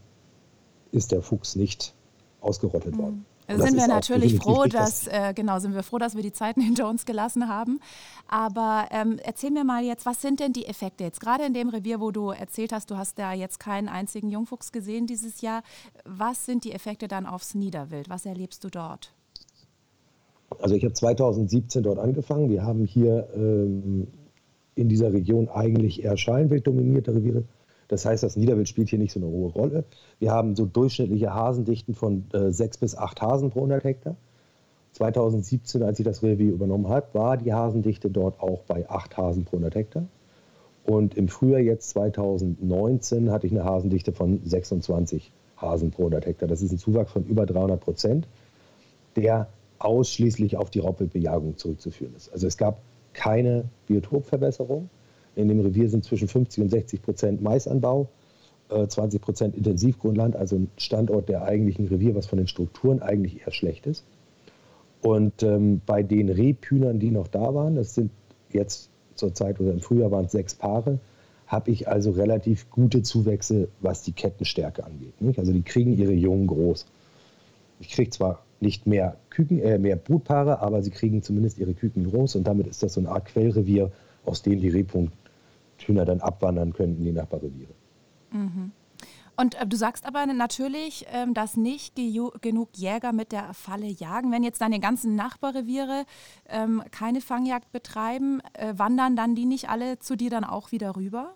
ist 0.91 1.11
der 1.11 1.21
Fuchs 1.21 1.55
nicht 1.55 1.93
ausgerottet 2.41 2.95
mhm. 2.95 3.01
worden. 3.01 3.25
Also 3.47 3.63
sind 3.63 3.77
wir 3.77 3.87
natürlich 3.87 4.37
froh, 4.37 4.65
dass, 4.65 5.07
äh, 5.07 5.33
genau, 5.35 5.59
sind 5.59 5.75
wir 5.75 5.83
froh, 5.83 5.97
dass 5.97 6.15
wir 6.15 6.23
die 6.23 6.31
Zeiten 6.31 6.61
hinter 6.69 6.89
uns 6.89 7.05
gelassen 7.05 7.47
haben. 7.47 7.79
Aber 8.27 8.87
ähm, 8.91 9.19
erzähl 9.23 9.51
mir 9.51 9.63
mal 9.63 9.83
jetzt, 9.83 10.05
was 10.05 10.21
sind 10.21 10.39
denn 10.39 10.53
die 10.53 10.65
Effekte 10.65 11.03
jetzt? 11.03 11.19
Gerade 11.19 11.45
in 11.45 11.53
dem 11.53 11.69
Revier, 11.69 11.99
wo 11.99 12.11
du 12.11 12.31
erzählt 12.31 12.73
hast, 12.73 12.89
du 12.89 12.97
hast 12.97 13.19
da 13.19 13.33
jetzt 13.33 13.59
keinen 13.59 13.87
einzigen 13.87 14.29
Jungfuchs 14.29 14.71
gesehen 14.71 15.05
dieses 15.07 15.41
Jahr. 15.41 15.61
Was 16.05 16.45
sind 16.45 16.63
die 16.63 16.71
Effekte 16.71 17.07
dann 17.07 17.25
aufs 17.25 17.55
Niederwild? 17.55 18.09
Was 18.09 18.25
erlebst 18.25 18.63
du 18.63 18.69
dort? 18.69 19.13
Also 20.59 20.75
ich 20.75 20.83
habe 20.83 20.93
2017 20.93 21.83
dort 21.83 21.99
angefangen. 21.99 22.49
Wir 22.49 22.63
haben 22.63 22.85
hier 22.85 23.27
ähm, 23.35 24.07
in 24.75 24.89
dieser 24.89 25.13
Region 25.13 25.49
eigentlich 25.49 26.03
eher 26.03 26.17
Scheinwild 26.17 26.67
dominierte 26.67 27.13
Reviere. 27.13 27.43
Das 27.87 28.05
heißt, 28.05 28.23
das 28.23 28.35
Niederwild 28.35 28.67
spielt 28.67 28.89
hier 28.89 28.99
nicht 28.99 29.11
so 29.11 29.19
eine 29.19 29.27
hohe 29.27 29.51
Rolle. 29.51 29.83
Wir 30.19 30.31
haben 30.31 30.55
so 30.55 30.65
durchschnittliche 30.65 31.33
Hasendichten 31.33 31.93
von 31.93 32.25
äh, 32.33 32.51
sechs 32.51 32.77
bis 32.77 32.95
acht 32.95 33.21
Hasen 33.21 33.51
pro 33.51 33.59
100 33.59 33.83
Hektar. 33.83 34.15
2017, 34.93 35.83
als 35.83 35.99
ich 35.99 36.05
das 36.05 36.23
Revier 36.23 36.53
übernommen 36.53 36.87
habe, 36.87 37.07
war 37.13 37.37
die 37.37 37.53
Hasendichte 37.53 38.09
dort 38.09 38.39
auch 38.39 38.61
bei 38.63 38.89
acht 38.89 39.17
Hasen 39.17 39.43
pro 39.43 39.57
100 39.57 39.75
Hektar. 39.75 40.05
Und 40.85 41.17
im 41.17 41.27
Frühjahr 41.27 41.59
jetzt 41.59 41.89
2019 41.89 43.31
hatte 43.31 43.47
ich 43.47 43.53
eine 43.53 43.65
Hasendichte 43.65 44.13
von 44.13 44.39
26 44.43 45.31
Hasen 45.57 45.91
pro 45.91 46.03
100 46.03 46.25
Hektar. 46.25 46.47
Das 46.47 46.61
ist 46.61 46.71
ein 46.71 46.77
Zuwachs 46.77 47.11
von 47.11 47.25
über 47.25 47.45
300 47.45 47.79
Prozent, 47.79 48.27
der 49.15 49.47
ausschließlich 49.79 50.57
auf 50.57 50.69
die 50.69 50.79
Raubwildbejagung 50.79 51.57
zurückzuführen 51.57 52.13
ist. 52.15 52.31
Also 52.31 52.47
es 52.47 52.57
gab 52.57 52.79
keine 53.13 53.65
Biotopverbesserung. 53.87 54.89
In 55.35 55.49
dem 55.49 55.59
Revier 55.59 55.89
sind 55.89 56.05
zwischen 56.05 56.27
50 56.27 56.63
und 56.63 56.69
60 56.69 57.01
Prozent 57.01 57.41
Maisanbau, 57.41 58.07
20 58.69 59.19
äh, 59.19 59.23
Prozent 59.23 59.55
Intensivgrundland, 59.55 60.35
also 60.35 60.55
ein 60.55 60.69
Standort 60.77 61.29
der 61.29 61.43
eigentlichen 61.43 61.87
Revier, 61.87 62.15
was 62.15 62.25
von 62.25 62.37
den 62.37 62.47
Strukturen 62.47 63.01
eigentlich 63.01 63.41
eher 63.41 63.51
schlecht 63.51 63.85
ist. 63.85 64.03
Und 65.01 65.43
ähm, 65.43 65.81
bei 65.85 66.01
den 66.01 66.29
Rebhühnern, 66.29 66.99
die 66.99 67.11
noch 67.11 67.27
da 67.27 67.53
waren, 67.53 67.75
das 67.75 67.93
sind 67.93 68.11
jetzt 68.51 68.89
zur 69.13 69.33
Zeit 69.33 69.59
oder 69.59 69.71
im 69.71 69.81
Frühjahr 69.81 70.11
waren 70.11 70.25
es 70.25 70.31
sechs 70.31 70.55
Paare, 70.55 70.99
habe 71.45 71.69
ich 71.69 71.87
also 71.87 72.11
relativ 72.11 72.69
gute 72.71 73.03
Zuwächse, 73.03 73.67
was 73.81 74.01
die 74.01 74.13
Kettenstärke 74.13 74.83
angeht. 74.83 75.21
Nicht? 75.21 75.37
Also 75.37 75.53
die 75.53 75.61
kriegen 75.61 75.95
ihre 75.95 76.13
Jungen 76.13 76.47
groß. 76.47 76.87
Ich 77.79 77.89
kriege 77.89 78.09
zwar 78.09 78.43
nicht 78.61 78.87
mehr 78.87 79.17
Küken, 79.29 79.59
äh, 79.59 79.77
mehr 79.77 79.95
Brutpaare, 79.95 80.61
aber 80.61 80.81
sie 80.81 80.89
kriegen 80.89 81.21
zumindest 81.21 81.59
ihre 81.59 81.73
Küken 81.73 82.09
groß 82.09 82.35
und 82.37 82.47
damit 82.47 82.65
ist 82.65 82.81
das 82.81 82.93
so 82.93 83.01
eine 83.01 83.09
Art 83.09 83.25
Quellrevier, 83.25 83.91
aus 84.25 84.41
dem 84.41 84.59
die 84.59 84.69
Rebhühner 84.69 85.11
dann 85.87 86.21
abwandern 86.21 86.73
können 86.73 86.97
in 86.97 87.03
die 87.03 87.11
Nachbarreviere. 87.11 87.73
Mhm. 88.31 88.71
Und 89.37 89.55
äh, 89.55 89.67
du 89.67 89.75
sagst 89.75 90.05
aber 90.05 90.25
natürlich, 90.25 91.05
ähm, 91.11 91.33
dass 91.33 91.57
nicht 91.57 91.95
genug 91.95 92.69
Jäger 92.75 93.13
mit 93.13 93.31
der 93.31 93.53
Falle 93.53 93.87
jagen. 93.87 94.31
Wenn 94.31 94.43
jetzt 94.43 94.61
deine 94.61 94.79
ganzen 94.79 95.15
Nachbarreviere 95.15 96.05
ähm, 96.49 96.81
keine 96.91 97.21
Fangjagd 97.21 97.71
betreiben, 97.71 98.41
äh, 98.53 98.73
wandern 98.77 99.15
dann 99.15 99.35
die 99.35 99.45
nicht 99.45 99.69
alle 99.69 99.99
zu 99.99 100.15
dir 100.15 100.29
dann 100.29 100.43
auch 100.43 100.71
wieder 100.71 100.95
rüber? 100.95 101.33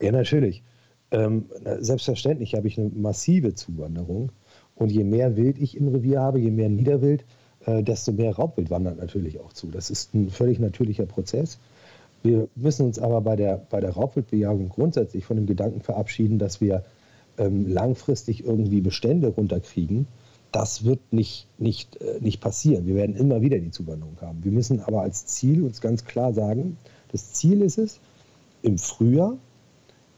Ja, 0.00 0.12
natürlich. 0.12 0.62
Ähm, 1.10 1.46
selbstverständlich 1.80 2.54
habe 2.54 2.68
ich 2.68 2.78
eine 2.78 2.88
massive 2.88 3.54
Zuwanderung. 3.54 4.32
Und 4.74 4.90
je 4.90 5.04
mehr 5.04 5.36
Wild 5.36 5.58
ich 5.58 5.76
im 5.76 5.88
Revier 5.88 6.20
habe, 6.20 6.38
je 6.38 6.50
mehr 6.50 6.70
Niederwild, 6.70 7.24
äh, 7.66 7.82
desto 7.82 8.12
mehr 8.12 8.34
Raubwild 8.34 8.70
wandert 8.70 8.96
natürlich 8.96 9.40
auch 9.40 9.52
zu. 9.52 9.66
Das 9.66 9.90
ist 9.90 10.14
ein 10.14 10.30
völlig 10.30 10.58
natürlicher 10.58 11.04
Prozess. 11.04 11.58
Wir 12.22 12.48
müssen 12.54 12.86
uns 12.86 12.98
aber 12.98 13.20
bei 13.20 13.36
der, 13.36 13.62
bei 13.70 13.80
der 13.80 13.92
Raubwildbejagung 13.92 14.68
grundsätzlich 14.68 15.24
von 15.24 15.36
dem 15.36 15.46
Gedanken 15.46 15.80
verabschieden, 15.80 16.38
dass 16.38 16.60
wir 16.60 16.84
ähm, 17.38 17.66
langfristig 17.66 18.44
irgendwie 18.44 18.80
Bestände 18.80 19.28
runterkriegen. 19.28 20.06
Das 20.52 20.84
wird 20.84 21.00
nicht, 21.12 21.46
nicht, 21.58 21.96
äh, 22.00 22.18
nicht 22.20 22.40
passieren. 22.40 22.86
Wir 22.86 22.96
werden 22.96 23.16
immer 23.16 23.40
wieder 23.40 23.58
die 23.58 23.70
Zuwanderung 23.70 24.16
haben. 24.20 24.44
Wir 24.44 24.52
müssen 24.52 24.80
aber 24.80 25.02
als 25.02 25.26
Ziel 25.26 25.62
uns 25.62 25.80
ganz 25.80 26.04
klar 26.04 26.34
sagen, 26.34 26.76
das 27.12 27.32
Ziel 27.32 27.62
ist 27.62 27.78
es, 27.78 28.00
im 28.62 28.76
Frühjahr 28.76 29.36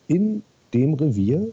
in 0.09 0.43
dem 0.75 0.95
Revier 0.95 1.53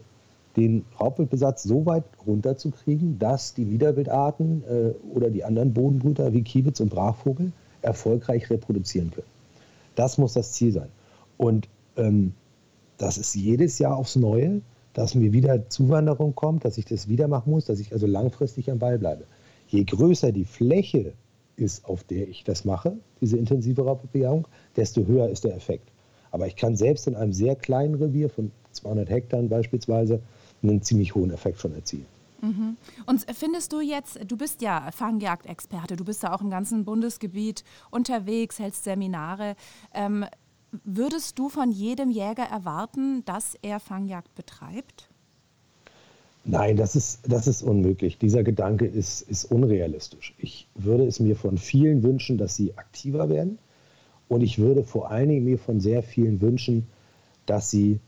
den 0.56 0.84
Raubwildbesatz 0.98 1.62
so 1.62 1.86
weit 1.86 2.04
runterzukriegen, 2.26 3.18
dass 3.18 3.54
die 3.54 3.64
Niederwildarten 3.64 4.64
äh, 4.64 5.14
oder 5.14 5.30
die 5.30 5.44
anderen 5.44 5.72
Bodenbrüter 5.72 6.32
wie 6.32 6.42
Kiebitz 6.42 6.80
und 6.80 6.90
Brachvogel 6.90 7.52
erfolgreich 7.82 8.50
reproduzieren 8.50 9.12
können. 9.12 9.39
Das 10.00 10.16
muss 10.16 10.32
das 10.32 10.52
Ziel 10.52 10.72
sein. 10.72 10.88
Und 11.36 11.68
ähm, 11.98 12.32
das 12.96 13.18
ist 13.18 13.34
jedes 13.34 13.78
Jahr 13.78 13.98
aufs 13.98 14.16
Neue, 14.16 14.62
dass 14.94 15.14
mir 15.14 15.34
wieder 15.34 15.68
Zuwanderung 15.68 16.34
kommt, 16.34 16.64
dass 16.64 16.78
ich 16.78 16.86
das 16.86 17.06
wieder 17.06 17.28
machen 17.28 17.50
muss, 17.50 17.66
dass 17.66 17.80
ich 17.80 17.92
also 17.92 18.06
langfristig 18.06 18.70
am 18.70 18.78
Ball 18.78 18.98
bleibe. 18.98 19.24
Je 19.68 19.84
größer 19.84 20.32
die 20.32 20.46
Fläche 20.46 21.12
ist, 21.56 21.84
auf 21.84 22.02
der 22.02 22.26
ich 22.28 22.44
das 22.44 22.64
mache, 22.64 22.96
diese 23.20 23.36
intensive 23.36 23.82
Raubbejahung, 23.82 24.48
desto 24.74 25.04
höher 25.04 25.28
ist 25.28 25.44
der 25.44 25.54
Effekt. 25.54 25.90
Aber 26.30 26.46
ich 26.46 26.56
kann 26.56 26.76
selbst 26.76 27.06
in 27.06 27.14
einem 27.14 27.34
sehr 27.34 27.54
kleinen 27.54 27.96
Revier 27.96 28.30
von 28.30 28.52
200 28.72 29.10
Hektar 29.10 29.42
beispielsweise 29.42 30.22
einen 30.62 30.80
ziemlich 30.80 31.14
hohen 31.14 31.30
Effekt 31.30 31.60
schon 31.60 31.74
erzielen. 31.74 32.06
Mhm. 32.40 32.76
Und 33.06 33.26
findest 33.32 33.72
du 33.72 33.80
jetzt, 33.80 34.18
du 34.26 34.36
bist 34.36 34.62
ja 34.62 34.90
Fangjagdexperte, 34.92 35.96
du 35.96 36.04
bist 36.04 36.22
ja 36.22 36.34
auch 36.34 36.40
im 36.40 36.50
ganzen 36.50 36.84
Bundesgebiet 36.84 37.64
unterwegs, 37.90 38.58
hältst 38.58 38.84
Seminare. 38.84 39.56
Ähm, 39.94 40.24
würdest 40.84 41.38
du 41.38 41.48
von 41.48 41.70
jedem 41.70 42.10
Jäger 42.10 42.44
erwarten, 42.44 43.24
dass 43.24 43.56
er 43.62 43.80
Fangjagd 43.80 44.34
betreibt? 44.34 45.08
Nein, 46.44 46.76
das 46.76 46.96
ist, 46.96 47.20
das 47.30 47.46
ist 47.46 47.62
unmöglich. 47.62 48.18
Dieser 48.18 48.42
Gedanke 48.42 48.86
ist, 48.86 49.22
ist 49.22 49.44
unrealistisch. 49.44 50.34
Ich 50.38 50.68
würde 50.74 51.04
es 51.04 51.20
mir 51.20 51.36
von 51.36 51.58
vielen 51.58 52.02
wünschen, 52.02 52.38
dass 52.38 52.56
sie 52.56 52.76
aktiver 52.78 53.28
werden. 53.28 53.58
Und 54.28 54.42
ich 54.42 54.58
würde 54.58 54.84
vor 54.84 55.10
allen 55.10 55.28
Dingen 55.28 55.44
mir 55.44 55.58
von 55.58 55.80
sehr 55.80 56.02
vielen 56.02 56.40
wünschen, 56.40 56.86
dass 57.46 57.70
sie 57.70 58.00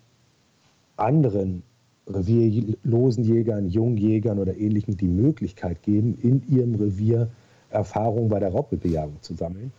anderen 0.96 1.62
revierlosen 2.06 3.24
Jägern, 3.24 3.68
Jungjägern 3.68 4.38
oder 4.38 4.56
Ähnlichen 4.56 4.96
die 4.96 5.06
Möglichkeit 5.06 5.82
geben, 5.82 6.18
in 6.20 6.42
ihrem 6.48 6.74
Revier 6.74 7.28
Erfahrung 7.70 8.28
bei 8.28 8.38
der 8.38 8.50
Raubwildbejagung 8.50 9.22
zu 9.22 9.34
sammeln 9.34 9.72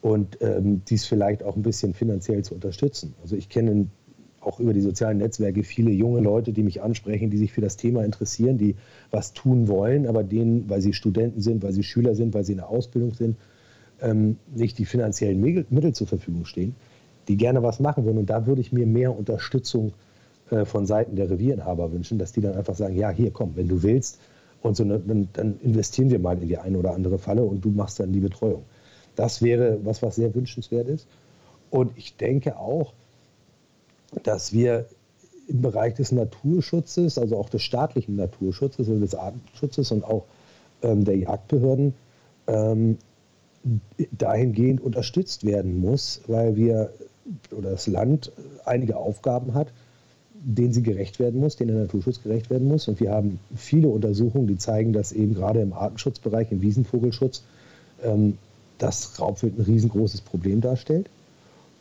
und 0.00 0.38
ähm, 0.40 0.82
dies 0.88 1.06
vielleicht 1.06 1.42
auch 1.42 1.56
ein 1.56 1.62
bisschen 1.62 1.94
finanziell 1.94 2.44
zu 2.44 2.54
unterstützen. 2.54 3.14
Also 3.22 3.36
ich 3.36 3.48
kenne 3.48 3.86
auch 4.40 4.60
über 4.60 4.72
die 4.72 4.80
sozialen 4.80 5.18
Netzwerke 5.18 5.62
viele 5.62 5.90
junge 5.90 6.20
Leute, 6.20 6.52
die 6.52 6.62
mich 6.62 6.82
ansprechen, 6.82 7.30
die 7.30 7.38
sich 7.38 7.52
für 7.52 7.60
das 7.60 7.76
Thema 7.76 8.04
interessieren, 8.04 8.58
die 8.58 8.74
was 9.10 9.32
tun 9.32 9.68
wollen, 9.68 10.06
aber 10.06 10.24
denen, 10.24 10.68
weil 10.68 10.80
sie 10.80 10.92
Studenten 10.92 11.40
sind, 11.40 11.62
weil 11.62 11.72
sie 11.72 11.84
Schüler 11.84 12.14
sind, 12.14 12.34
weil 12.34 12.44
sie 12.44 12.52
in 12.52 12.58
der 12.58 12.68
Ausbildung 12.68 13.14
sind, 13.14 13.36
ähm, 14.00 14.36
nicht 14.54 14.78
die 14.78 14.84
finanziellen 14.84 15.40
Mittel 15.40 15.94
zur 15.94 16.08
Verfügung 16.08 16.44
stehen, 16.44 16.74
die 17.28 17.36
gerne 17.36 17.62
was 17.62 17.78
machen 17.78 18.04
würden. 18.04 18.18
Und 18.18 18.30
da 18.30 18.46
würde 18.46 18.60
ich 18.60 18.72
mir 18.72 18.86
mehr 18.86 19.16
Unterstützung 19.16 19.88
äh, 19.88 19.92
von 20.64 20.86
Seiten 20.86 21.16
der 21.16 21.30
Revierinhaber 21.30 21.92
wünschen, 21.92 22.18
dass 22.18 22.32
die 22.32 22.40
dann 22.40 22.54
einfach 22.54 22.74
sagen, 22.74 22.96
ja, 22.96 23.10
hier 23.10 23.30
komm, 23.30 23.56
wenn 23.56 23.68
du 23.68 23.82
willst, 23.82 24.18
und 24.62 24.76
so, 24.76 24.84
dann, 24.84 25.28
dann 25.32 25.58
investieren 25.60 26.10
wir 26.10 26.18
mal 26.18 26.40
in 26.40 26.48
die 26.48 26.58
eine 26.58 26.78
oder 26.78 26.94
andere 26.94 27.18
Falle 27.18 27.42
und 27.42 27.64
du 27.64 27.70
machst 27.70 28.00
dann 28.00 28.12
die 28.12 28.20
Betreuung. 28.20 28.62
Das 29.16 29.42
wäre 29.42 29.84
was, 29.84 30.02
was 30.02 30.16
sehr 30.16 30.34
wünschenswert 30.34 30.88
ist. 30.88 31.06
Und 31.70 31.92
ich 31.96 32.16
denke 32.16 32.56
auch, 32.56 32.92
dass 34.22 34.52
wir 34.52 34.86
im 35.48 35.62
Bereich 35.62 35.94
des 35.94 36.12
Naturschutzes, 36.12 37.18
also 37.18 37.36
auch 37.36 37.48
des 37.48 37.62
staatlichen 37.62 38.16
Naturschutzes 38.16 38.88
und 38.88 39.00
des 39.00 39.14
Artenschutzes 39.14 39.90
und 39.90 40.04
auch 40.04 40.24
ähm, 40.82 41.04
der 41.04 41.16
Jagdbehörden 41.16 41.94
ähm, 42.46 42.98
dahingehend 44.12 44.80
unterstützt 44.80 45.44
werden 45.44 45.80
muss, 45.80 46.22
weil 46.26 46.56
wir 46.56 46.92
oder 47.56 47.70
das 47.70 47.86
Land 47.86 48.32
einige 48.64 48.96
Aufgaben 48.96 49.54
hat, 49.54 49.72
denen 50.44 50.72
sie 50.72 50.82
gerecht 50.82 51.18
werden 51.18 51.40
muss, 51.40 51.56
denen 51.56 51.74
der 51.74 51.82
Naturschutz 51.84 52.22
gerecht 52.22 52.50
werden 52.50 52.68
muss. 52.68 52.88
Und 52.88 53.00
wir 53.00 53.12
haben 53.12 53.38
viele 53.56 53.88
Untersuchungen, 53.88 54.46
die 54.46 54.58
zeigen, 54.58 54.92
dass 54.92 55.12
eben 55.12 55.34
gerade 55.34 55.60
im 55.60 55.72
Artenschutzbereich, 55.72 56.50
im 56.50 56.62
Wiesenvogelschutz, 56.62 57.42
ähm, 58.02 58.38
das 58.78 59.20
Raubwild 59.20 59.58
ein 59.58 59.64
riesengroßes 59.64 60.22
Problem 60.22 60.60
darstellt. 60.60 61.08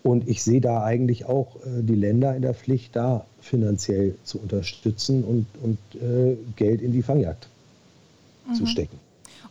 Und 0.04 0.28
ich 0.28 0.44
sehe 0.44 0.62
da 0.62 0.84
eigentlich 0.84 1.26
auch 1.26 1.56
äh, 1.58 1.82
die 1.82 1.96
Länder 1.96 2.36
in 2.36 2.42
der 2.42 2.54
Pflicht, 2.54 2.96
da 2.96 3.26
finanziell 3.40 4.16
zu 4.24 4.40
unterstützen 4.40 5.24
und, 5.24 5.46
und 5.62 5.78
äh, 6.02 6.38
Geld 6.56 6.82
in 6.82 6.92
die 6.92 7.02
Fangjagd 7.02 7.48
mhm. 8.48 8.56
zu 8.56 8.68
stecken. 8.68 9.00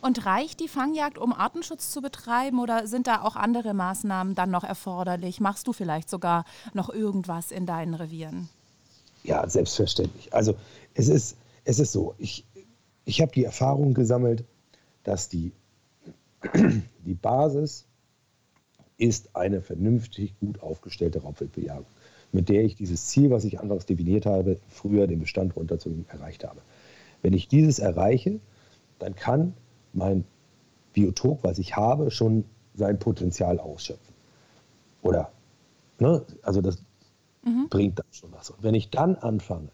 Und 0.01 0.25
reicht 0.25 0.59
die 0.59 0.67
Fangjagd, 0.67 1.17
um 1.17 1.31
Artenschutz 1.31 1.91
zu 1.91 2.01
betreiben 2.01 2.59
oder 2.59 2.87
sind 2.87 3.07
da 3.07 3.21
auch 3.21 3.35
andere 3.35 3.73
Maßnahmen 3.73 4.35
dann 4.35 4.49
noch 4.49 4.63
erforderlich? 4.63 5.39
Machst 5.39 5.67
du 5.67 5.73
vielleicht 5.73 6.09
sogar 6.09 6.45
noch 6.73 6.89
irgendwas 6.89 7.51
in 7.51 7.65
deinen 7.65 7.93
Revieren? 7.93 8.49
Ja, 9.23 9.47
selbstverständlich. 9.47 10.33
Also 10.33 10.55
es 10.93 11.07
ist, 11.07 11.37
es 11.63 11.79
ist 11.79 11.91
so, 11.91 12.15
ich, 12.17 12.45
ich 13.05 13.21
habe 13.21 13.31
die 13.31 13.45
Erfahrung 13.45 13.93
gesammelt, 13.93 14.43
dass 15.03 15.29
die, 15.29 15.51
die 17.05 17.13
Basis 17.13 17.85
ist 18.97 19.35
eine 19.35 19.61
vernünftig 19.61 20.37
gut 20.39 20.61
aufgestellte 20.61 21.21
Raubwildbejagung, 21.21 21.85
mit 22.31 22.49
der 22.49 22.63
ich 22.63 22.75
dieses 22.75 23.07
Ziel, 23.07 23.31
was 23.31 23.43
ich 23.45 23.59
anfangs 23.59 23.85
definiert 23.85 24.25
habe, 24.25 24.59
früher 24.69 25.07
den 25.07 25.19
Bestand 25.19 25.55
runterzunehmen, 25.55 26.05
erreicht 26.09 26.43
habe. 26.43 26.61
Wenn 27.21 27.33
ich 27.33 27.47
dieses 27.47 27.79
erreiche, 27.79 28.39
dann 28.99 29.15
kann 29.15 29.53
mein 29.93 30.23
Biotop, 30.93 31.43
was 31.43 31.59
ich 31.59 31.75
habe, 31.75 32.11
schon 32.11 32.45
sein 32.75 32.99
Potenzial 32.99 33.59
ausschöpfen. 33.59 34.13
Oder, 35.01 35.31
ne, 35.99 36.23
also 36.41 36.61
das, 36.61 36.83
mhm. 37.43 37.67
bringt 37.69 37.99
das 37.99 38.05
schon 38.11 38.31
was. 38.31 38.49
Und 38.49 38.63
wenn 38.63 38.75
ich 38.75 38.89
dann 38.89 39.15
anfange, 39.15 39.69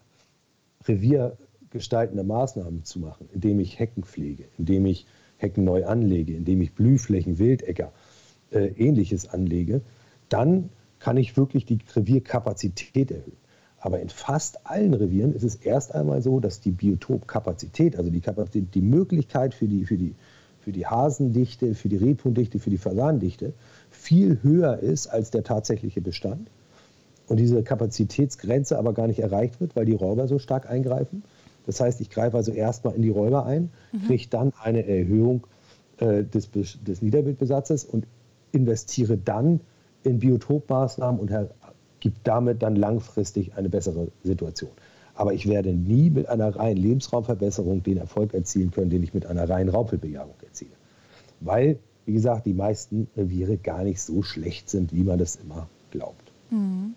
reviergestaltende 0.87 2.23
Maßnahmen 2.23 2.83
zu 2.83 2.99
machen, 2.99 3.29
indem 3.33 3.59
ich 3.59 3.79
Hecken 3.79 4.03
pflege, 4.03 4.45
indem 4.57 4.85
ich 4.85 5.05
Hecken 5.37 5.63
neu 5.63 5.85
anlege, 5.85 6.35
indem 6.35 6.61
ich 6.61 6.73
Blühflächen, 6.73 7.39
Wildäcker, 7.39 7.91
äh, 8.51 8.67
ähnliches 8.67 9.29
anlege, 9.29 9.81
dann 10.29 10.69
kann 10.99 11.17
ich 11.17 11.37
wirklich 11.37 11.65
die 11.65 11.79
Revierkapazität 11.95 13.11
erhöhen. 13.11 13.37
Aber 13.79 13.99
in 13.99 14.09
fast 14.09 14.65
allen 14.65 14.93
Revieren 14.93 15.33
ist 15.33 15.43
es 15.43 15.55
erst 15.55 15.93
einmal 15.93 16.21
so, 16.21 16.39
dass 16.39 16.59
die 16.59 16.71
Biotopkapazität, 16.71 17.95
also 17.95 18.09
die 18.09 18.21
Kapazität, 18.21 18.73
die 18.73 18.81
Möglichkeit 18.81 19.53
für 19.53 19.67
die, 19.67 19.85
für 19.85 19.97
die, 19.97 20.15
für 20.59 20.71
die 20.71 20.87
Hasendichte, 20.87 21.75
für 21.75 21.87
die 21.87 21.97
Rebhuhndichte, 21.97 22.57
für 22.57 22.71
die 22.71 22.79
Fasandichte 22.79 23.53
viel 23.91 24.39
höher 24.41 24.79
ist 24.79 25.07
als 25.07 25.29
der 25.29 25.43
tatsächliche 25.43 26.01
Bestand 26.01 26.49
und 27.27 27.37
diese 27.37 27.63
Kapazitätsgrenze 27.63 28.77
aber 28.77 28.93
gar 28.93 29.07
nicht 29.07 29.19
erreicht 29.19 29.59
wird, 29.59 29.75
weil 29.75 29.85
die 29.85 29.95
Räuber 29.95 30.27
so 30.27 30.39
stark 30.39 30.69
eingreifen. 30.69 31.23
Das 31.65 31.81
heißt, 31.81 31.99
ich 32.01 32.09
greife 32.09 32.37
also 32.37 32.51
erstmal 32.51 32.95
in 32.95 33.01
die 33.01 33.09
Räuber 33.09 33.45
ein, 33.45 33.69
mhm. 33.91 34.03
kriege 34.07 34.27
dann 34.29 34.53
eine 34.61 34.87
Erhöhung 34.87 35.45
äh, 35.97 36.23
des, 36.23 36.49
des 36.51 37.01
Niederwildbesatzes 37.01 37.83
und 37.83 38.07
investiere 38.51 39.17
dann 39.17 39.59
in 40.03 40.19
Biotopmaßnahmen 40.19 41.19
und 41.19 41.31
gibt 41.99 42.19
damit 42.23 42.61
dann 42.61 42.75
langfristig 42.75 43.55
eine 43.55 43.69
bessere 43.69 44.07
Situation. 44.23 44.71
Aber 45.15 45.33
ich 45.33 45.47
werde 45.47 45.73
nie 45.73 46.09
mit 46.09 46.29
einer 46.29 46.55
reinen 46.55 46.77
Lebensraumverbesserung 46.77 47.83
den 47.83 47.97
Erfolg 47.97 48.33
erzielen 48.33 48.71
können, 48.71 48.89
den 48.89 49.03
ich 49.03 49.13
mit 49.13 49.25
einer 49.25 49.49
reinen 49.49 49.69
Raubwildbejagung 49.69 50.35
erziele. 50.43 50.71
Weil, 51.39 51.79
wie 52.05 52.13
gesagt, 52.13 52.45
die 52.45 52.53
meisten 52.53 53.07
Reviere 53.17 53.57
gar 53.57 53.83
nicht 53.83 54.01
so 54.01 54.21
schlecht 54.21 54.69
sind, 54.69 54.93
wie 54.93 55.03
man 55.03 55.17
das 55.17 55.35
immer 55.35 55.67
glaubt. 55.91 56.31
Mhm. 56.51 56.93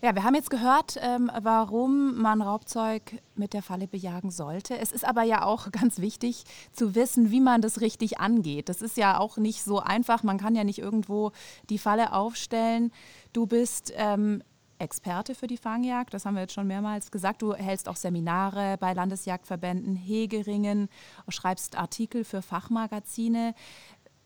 Ja, 0.00 0.14
wir 0.14 0.22
haben 0.22 0.36
jetzt 0.36 0.50
gehört, 0.50 0.96
ähm, 1.02 1.28
warum 1.42 2.22
man 2.22 2.40
Raubzeug 2.40 3.20
mit 3.34 3.52
der 3.52 3.64
Falle 3.64 3.88
bejagen 3.88 4.30
sollte. 4.30 4.78
Es 4.78 4.92
ist 4.92 5.04
aber 5.04 5.24
ja 5.24 5.44
auch 5.44 5.70
ganz 5.72 5.98
wichtig 5.98 6.44
zu 6.72 6.94
wissen, 6.94 7.32
wie 7.32 7.40
man 7.40 7.62
das 7.62 7.80
richtig 7.80 8.20
angeht. 8.20 8.68
Das 8.68 8.80
ist 8.80 8.96
ja 8.96 9.18
auch 9.18 9.38
nicht 9.38 9.64
so 9.64 9.80
einfach. 9.80 10.22
Man 10.22 10.38
kann 10.38 10.54
ja 10.54 10.62
nicht 10.62 10.78
irgendwo 10.78 11.32
die 11.68 11.78
Falle 11.78 12.12
aufstellen. 12.12 12.92
Du 13.32 13.46
bist 13.46 13.92
ähm, 13.96 14.40
Experte 14.78 15.34
für 15.34 15.46
die 15.46 15.56
Fangjagd, 15.56 16.14
das 16.14 16.24
haben 16.24 16.34
wir 16.34 16.42
jetzt 16.42 16.54
schon 16.54 16.66
mehrmals 16.66 17.10
gesagt. 17.10 17.42
Du 17.42 17.54
hältst 17.54 17.88
auch 17.88 17.96
Seminare 17.96 18.76
bei 18.78 18.92
Landesjagdverbänden, 18.92 19.96
Hegeringen, 19.96 20.88
schreibst 21.28 21.76
Artikel 21.76 22.24
für 22.24 22.42
Fachmagazine. 22.42 23.54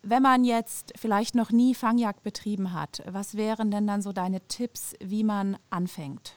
Wenn 0.05 0.23
man 0.23 0.45
jetzt 0.45 0.93
vielleicht 0.97 1.37
noch 1.37 1.53
nie 1.53 1.75
Fangjagd 1.75 2.25
betrieben 2.25 2.73
hat, 2.73 3.03
was 3.11 3.37
wären 3.37 3.71
denn 3.71 3.87
dann 3.87 4.03
so 4.03 4.13
deine 4.13 4.41
Tipps, 4.49 4.95
wie 5.01 5.23
man 5.23 5.57
anfängt? 5.71 6.35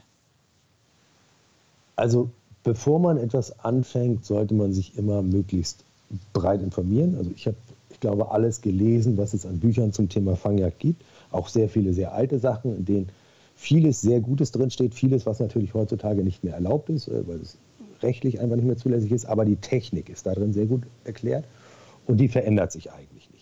Also 1.95 2.29
bevor 2.63 2.99
man 2.99 3.17
etwas 3.17 3.59
anfängt, 3.59 4.23
sollte 4.23 4.53
man 4.53 4.71
sich 4.71 4.97
immer 4.97 5.23
möglichst 5.23 5.83
breit 6.33 6.61
informieren. 6.61 7.15
Also 7.17 7.31
ich 7.35 7.47
habe, 7.47 7.57
ich 7.89 7.99
glaube, 7.99 8.29
alles 8.31 8.61
gelesen, 8.61 9.17
was 9.17 9.33
es 9.33 9.45
an 9.47 9.59
Büchern 9.59 9.93
zum 9.93 10.09
Thema 10.09 10.35
Fangjagd 10.35 10.79
gibt. 10.79 11.03
Auch 11.31 11.47
sehr 11.47 11.67
viele 11.67 11.93
sehr 11.93 12.13
alte 12.13 12.37
Sachen, 12.37 12.77
in 12.77 12.85
denen 12.85 13.09
vieles 13.55 14.01
sehr 14.01 14.19
Gutes 14.19 14.51
drinsteht, 14.51 14.93
vieles, 14.93 15.25
was 15.25 15.39
natürlich 15.39 15.73
heutzutage 15.73 16.23
nicht 16.23 16.43
mehr 16.43 16.53
erlaubt 16.53 16.89
ist, 16.89 17.07
äh, 17.07 17.27
weil 17.27 17.37
es 17.37 17.57
rechtlich 18.03 18.39
einfach 18.39 18.57
nicht 18.57 18.65
mehr 18.65 18.77
zulässig 18.77 19.11
ist. 19.11 19.25
Aber 19.25 19.45
die 19.45 19.55
Technik 19.55 20.09
ist 20.09 20.27
darin 20.27 20.53
sehr 20.53 20.67
gut 20.67 20.83
erklärt 21.03 21.45
und 22.05 22.17
die 22.17 22.27
verändert 22.27 22.71
sich 22.71 22.91
eigentlich 22.91 23.29
nicht. 23.31 23.34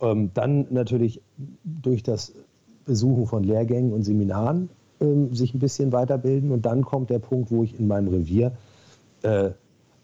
Ähm, 0.00 0.30
dann 0.34 0.66
natürlich 0.70 1.22
durch 1.64 2.02
das 2.02 2.32
Besuchen 2.84 3.26
von 3.26 3.44
Lehrgängen 3.44 3.92
und 3.92 4.02
Seminaren 4.02 4.68
ähm, 5.00 5.34
sich 5.34 5.54
ein 5.54 5.58
bisschen 5.58 5.92
weiterbilden. 5.92 6.50
Und 6.50 6.66
dann 6.66 6.84
kommt 6.84 7.10
der 7.10 7.18
Punkt, 7.18 7.50
wo 7.50 7.62
ich 7.62 7.78
in 7.78 7.86
meinem 7.86 8.08
Revier 8.08 8.52
äh, 9.22 9.50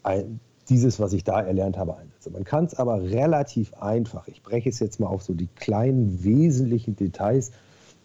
ein, 0.02 0.40
dieses, 0.68 1.00
was 1.00 1.12
ich 1.12 1.24
da 1.24 1.40
erlernt 1.40 1.76
habe, 1.76 1.96
einsetze. 1.96 2.30
Man 2.30 2.44
kann 2.44 2.64
es 2.64 2.74
aber 2.74 3.02
relativ 3.02 3.74
einfach, 3.74 4.28
ich 4.28 4.42
breche 4.42 4.68
es 4.68 4.78
jetzt 4.78 5.00
mal 5.00 5.08
auf 5.08 5.22
so 5.22 5.34
die 5.34 5.48
kleinen 5.48 6.22
wesentlichen 6.22 6.94
Details 6.94 7.50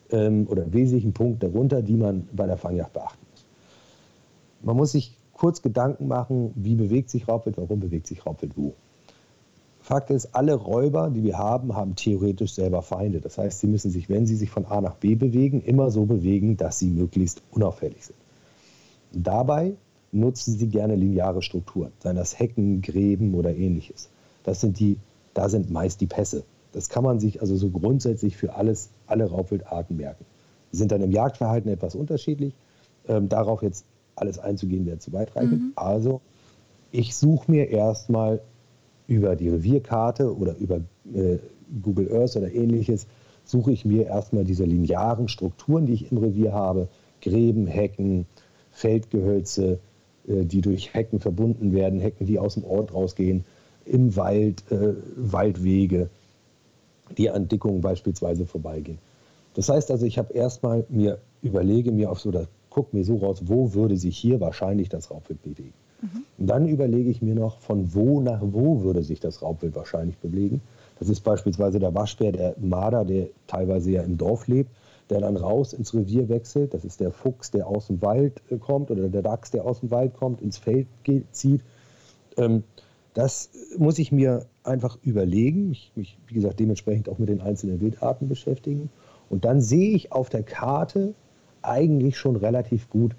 ähm, 0.09 0.47
oder 0.49 0.73
wesentlichen 0.73 1.13
Punkte 1.13 1.47
darunter, 1.47 1.81
die 1.81 1.95
man 1.95 2.27
bei 2.33 2.47
der 2.47 2.57
Fangjagd 2.57 2.93
beachten 2.93 3.25
muss. 3.31 3.45
Man 4.63 4.75
muss 4.77 4.91
sich 4.93 5.17
kurz 5.33 5.61
Gedanken 5.61 6.07
machen, 6.07 6.51
wie 6.55 6.75
bewegt 6.75 7.09
sich 7.09 7.27
Raubwild, 7.27 7.57
warum 7.57 7.79
bewegt 7.79 8.07
sich 8.07 8.25
Raubwild 8.25 8.57
wo. 8.57 8.73
Fakt 9.85 10.09
ist, 10.09 10.33
alle 10.33 10.55
Räuber, 10.55 11.11
die 11.11 11.23
wir 11.23 11.37
haben, 11.37 11.75
haben 11.75 11.93
theoretisch 11.93 12.55
selber 12.55 12.81
Feinde. 12.81 13.21
Das 13.21 13.37
heißt, 13.37 13.59
sie 13.59 13.67
müssen 13.67 13.91
sich, 13.91 14.09
wenn 14.09 14.25
sie 14.25 14.35
sich 14.35 14.49
von 14.49 14.65
A 14.65 14.81
nach 14.81 14.95
B 14.95 15.13
bewegen, 15.13 15.61
immer 15.61 15.91
so 15.91 16.05
bewegen, 16.05 16.57
dass 16.57 16.79
sie 16.79 16.87
möglichst 16.87 17.43
unauffällig 17.51 18.03
sind. 18.03 18.17
Dabei 19.11 19.75
nutzen 20.11 20.57
sie 20.57 20.69
gerne 20.69 20.95
lineare 20.95 21.43
Strukturen, 21.43 21.91
seien 21.99 22.15
das 22.15 22.39
Hecken, 22.39 22.81
Gräben 22.81 23.35
oder 23.35 23.55
ähnliches. 23.55 24.09
Das 24.41 24.59
sind 24.59 24.79
die, 24.79 24.97
da 25.35 25.49
sind 25.49 25.69
meist 25.69 26.01
die 26.01 26.07
Pässe. 26.07 26.45
Das 26.71 26.89
kann 26.89 27.03
man 27.03 27.19
sich 27.19 27.41
also 27.41 27.55
so 27.55 27.69
grundsätzlich 27.69 28.37
für 28.37 28.55
alles, 28.55 28.89
alle 29.05 29.29
Raubwildarten 29.29 29.97
merken. 29.97 30.25
Die 30.71 30.77
sind 30.77 30.91
dann 30.91 31.01
im 31.01 31.11
Jagdverhalten 31.11 31.69
etwas 31.71 31.93
unterschiedlich. 31.93 32.55
Ähm, 33.07 33.29
darauf 33.29 33.61
jetzt 33.61 33.85
alles 34.15 34.39
einzugehen, 34.39 34.87
wäre 34.87 34.97
zu 34.97 35.13
weitreichend. 35.13 35.61
Mhm. 35.61 35.73
Also 35.75 36.21
ich 36.91 37.15
suche 37.15 37.51
mir 37.51 37.69
erstmal 37.69 38.41
über 39.07 39.35
die 39.35 39.50
Revierkarte 39.50 40.35
oder 40.35 40.55
über 40.57 40.77
äh, 41.13 41.37
Google 41.81 42.11
Earth 42.11 42.35
oder 42.35 42.51
ähnliches, 42.51 43.07
suche 43.44 43.72
ich 43.72 43.85
mir 43.85 44.07
erstmal 44.07 44.44
diese 44.44 44.65
linearen 44.65 45.27
Strukturen, 45.27 45.85
die 45.85 45.94
ich 45.94 46.11
im 46.11 46.18
Revier 46.18 46.53
habe, 46.53 46.87
Gräben, 47.22 47.68
Hecken, 47.68 48.25
Feldgehölze, 48.72 49.79
äh, 50.27 50.46
die 50.46 50.61
durch 50.61 50.94
Hecken 50.94 51.20
verbunden 51.20 51.74
werden, 51.74 52.00
Hecken, 52.00 52.25
die 52.25 52.39
aus 52.39 52.55
dem 52.55 52.63
Ort 52.63 52.94
rausgehen, 52.94 53.46
im 53.85 54.15
Wald, 54.15 54.63
äh, 54.72 54.94
Waldwege, 55.15 56.09
die 57.18 57.29
an 57.29 57.48
Dickungen 57.48 57.81
beispielsweise 57.81 58.46
vorbeigehen. 58.46 58.98
Das 59.53 59.70
heißt 59.70 59.91
also, 59.91 60.05
ich 60.05 60.18
habe 60.18 60.33
erstmal 60.33 60.85
mir 60.89 61.20
überlege 61.46 61.91
mir 61.91 62.11
auf 62.11 62.20
so, 62.20 62.31
guck 62.70 62.94
mir 62.94 63.05
so 63.05 63.18
raus, 63.18 63.44
wo 63.46 63.74
würde 63.74 63.98
sich 63.98 64.18
hier 64.18 64.41
wahrscheinlich 64.41 64.89
das 64.89 65.11
Raubwild 65.11 65.41
bewegen. 65.44 65.74
Mhm. 66.01 66.24
Dann 66.38 66.68
überlege 66.68 67.10
ich 67.10 67.22
mir 67.22 67.36
noch, 67.36 67.60
von 67.60 67.94
wo 67.94 68.22
nach 68.22 68.42
wo 68.42 68.81
würde 68.81 69.03
sich 69.03 69.20
das 69.20 69.42
Raubwild 69.42 69.75
wahrscheinlich 69.75 70.18
bewegen. 70.18 70.62
Das 71.00 71.10
ist 71.10 71.22
beispielsweise 71.22 71.79
der 71.79 71.94
Waschbär, 71.94 72.31
der 72.31 72.55
Marder, 72.60 73.05
der 73.05 73.27
teilweise 73.48 73.92
ja 73.92 74.01
im 74.01 74.18
Dorf 74.18 74.48
lebt, 74.48 74.72
der 75.10 75.22
dann 75.22 75.38
raus 75.38 75.74
ins 75.74 75.94
Revier 75.94 76.29
wechselt. 76.29 76.74
Das 76.74 76.86
ist 76.86 77.00
der 77.00 77.12
Fuchs, 77.12 77.51
der 77.51 77.68
aus 77.68 77.88
dem 77.88 78.01
Wald 78.01 78.42
äh, 78.50 78.58
kommt 78.58 78.92
oder 78.92 79.10
der 79.10 79.22
Dachs, 79.22 79.51
der 79.51 79.66
aus 79.66 79.81
dem 79.81 79.92
Wald 79.92 80.14
kommt, 80.14 80.42
ins 80.42 80.58
Feld 80.58 80.88
geht, 81.03 81.25
zieht. 81.31 81.62
Ähm, 82.38 82.64
das 83.14 83.50
muss 83.77 83.98
ich 83.98 84.12
mir 84.12 84.46
einfach 84.64 84.98
überlegen, 85.03 85.70
mich, 85.70 85.92
mich, 85.96 86.18
wie 86.27 86.34
gesagt, 86.34 86.60
dementsprechend 86.60 87.08
auch 87.08 87.18
mit 87.18 87.29
den 87.29 87.40
einzelnen 87.40 87.79
Wildarten 87.79 88.27
beschäftigen. 88.27 88.90
Und 89.29 89.46
dann 89.46 89.62
sehe 89.62 89.96
ich 89.96 90.12
auf 90.12 90.29
der 90.29 90.44
Karte 90.44 91.14
eigentlich 91.62 92.18
schon 92.18 92.36
relativ 92.36 92.90
gut, 92.90 93.16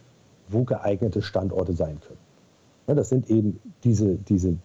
wo 0.49 0.65
geeignete 0.65 1.23
Standorte 1.23 1.73
sein 1.73 1.99
können. 2.01 2.26
Ja, 2.87 2.95
das 2.95 3.09
sind 3.09 3.31
eben 3.31 3.59
diese, 3.85 4.17
diese 4.17 4.57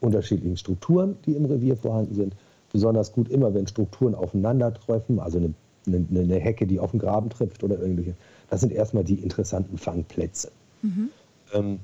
unterschiedlichen 0.00 0.56
Strukturen, 0.56 1.16
die 1.26 1.34
im 1.34 1.44
Revier 1.44 1.76
vorhanden 1.76 2.14
sind. 2.14 2.36
Besonders 2.72 3.12
gut 3.12 3.28
immer, 3.28 3.54
wenn 3.54 3.66
Strukturen 3.66 4.14
aufeinandertreffen, 4.14 5.20
also 5.20 5.38
eine, 5.38 5.54
eine, 5.86 6.06
eine 6.10 6.38
Hecke, 6.38 6.66
die 6.66 6.80
auf 6.80 6.90
den 6.90 7.00
Graben 7.00 7.30
trifft 7.30 7.64
oder 7.64 7.78
irgendwelche. 7.78 8.14
Das 8.50 8.60
sind 8.60 8.72
erstmal 8.72 9.04
die 9.04 9.14
interessanten 9.14 9.78
Fangplätze. 9.78 10.50
Mhm. 10.82 11.08
Ähm, 11.54 11.78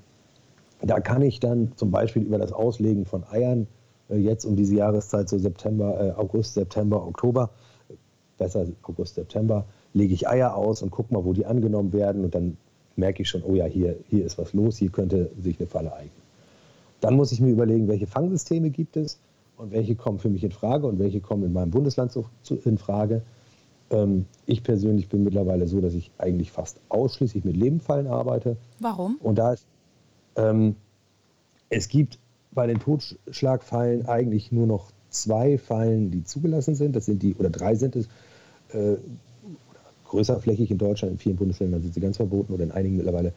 da 0.82 1.00
kann 1.00 1.22
ich 1.22 1.40
dann 1.40 1.72
zum 1.76 1.90
Beispiel 1.90 2.22
über 2.22 2.38
das 2.38 2.52
Auslegen 2.52 3.06
von 3.06 3.24
Eiern 3.24 3.66
äh, 4.08 4.16
jetzt 4.16 4.44
um 4.44 4.56
diese 4.56 4.74
Jahreszeit, 4.74 5.28
so 5.28 5.38
September, 5.38 6.00
äh, 6.00 6.20
August, 6.20 6.54
September, 6.54 7.06
Oktober, 7.06 7.50
besser 8.36 8.66
August, 8.82 9.14
September, 9.14 9.64
lege 9.92 10.12
ich 10.12 10.28
Eier 10.28 10.56
aus 10.56 10.82
und 10.82 10.90
gucke 10.90 11.14
mal, 11.14 11.24
wo 11.24 11.32
die 11.32 11.46
angenommen 11.46 11.92
werden 11.92 12.24
und 12.24 12.34
dann 12.34 12.56
merke 12.96 13.22
ich 13.22 13.28
schon, 13.28 13.42
oh 13.44 13.54
ja, 13.54 13.66
hier, 13.66 13.96
hier 14.08 14.24
ist 14.24 14.38
was 14.38 14.52
los, 14.52 14.76
hier 14.76 14.90
könnte 14.90 15.30
sich 15.40 15.58
eine 15.58 15.66
Falle 15.66 15.92
eignen. 15.92 16.24
Dann 17.00 17.16
muss 17.16 17.32
ich 17.32 17.40
mir 17.40 17.50
überlegen, 17.50 17.88
welche 17.88 18.06
Fangsysteme 18.06 18.70
gibt 18.70 18.96
es 18.96 19.18
und 19.56 19.72
welche 19.72 19.94
kommen 19.94 20.18
für 20.18 20.28
mich 20.30 20.44
in 20.44 20.52
Frage 20.52 20.86
und 20.86 20.98
welche 20.98 21.20
kommen 21.20 21.44
in 21.44 21.52
meinem 21.52 21.70
Bundesland 21.70 22.12
so, 22.12 22.26
zu, 22.42 22.56
in 22.64 22.78
Frage. 22.78 23.22
Ähm, 23.90 24.26
ich 24.46 24.62
persönlich 24.62 25.08
bin 25.08 25.24
mittlerweile 25.24 25.66
so, 25.66 25.80
dass 25.80 25.94
ich 25.94 26.10
eigentlich 26.18 26.50
fast 26.50 26.80
ausschließlich 26.88 27.44
mit 27.44 27.56
Lebenfallen 27.56 28.06
arbeite. 28.06 28.56
Warum? 28.80 29.16
Und 29.22 29.38
da 29.38 29.52
ist, 29.52 29.66
ähm, 30.36 30.76
es 31.68 31.88
gibt 31.88 32.18
bei 32.52 32.66
den 32.66 32.78
Totschlagfallen 32.78 34.06
eigentlich 34.06 34.52
nur 34.52 34.66
noch 34.66 34.90
zwei 35.10 35.58
Fallen, 35.58 36.10
die 36.10 36.24
zugelassen 36.24 36.74
sind. 36.74 36.96
Das 36.96 37.06
sind 37.06 37.22
die, 37.22 37.34
oder 37.34 37.50
drei 37.50 37.74
sind 37.74 37.96
es. 37.96 38.08
Äh, 38.70 38.96
größerflächig 40.14 40.70
in 40.70 40.78
Deutschland, 40.78 41.14
in 41.14 41.18
vielen 41.18 41.36
Bundesländern 41.36 41.82
sind 41.82 41.92
sie 41.92 42.00
ganz 42.00 42.16
verboten 42.16 42.52
oder 42.52 42.64
in 42.64 42.70
einigen 42.70 42.96
mittlerweile. 42.96 43.32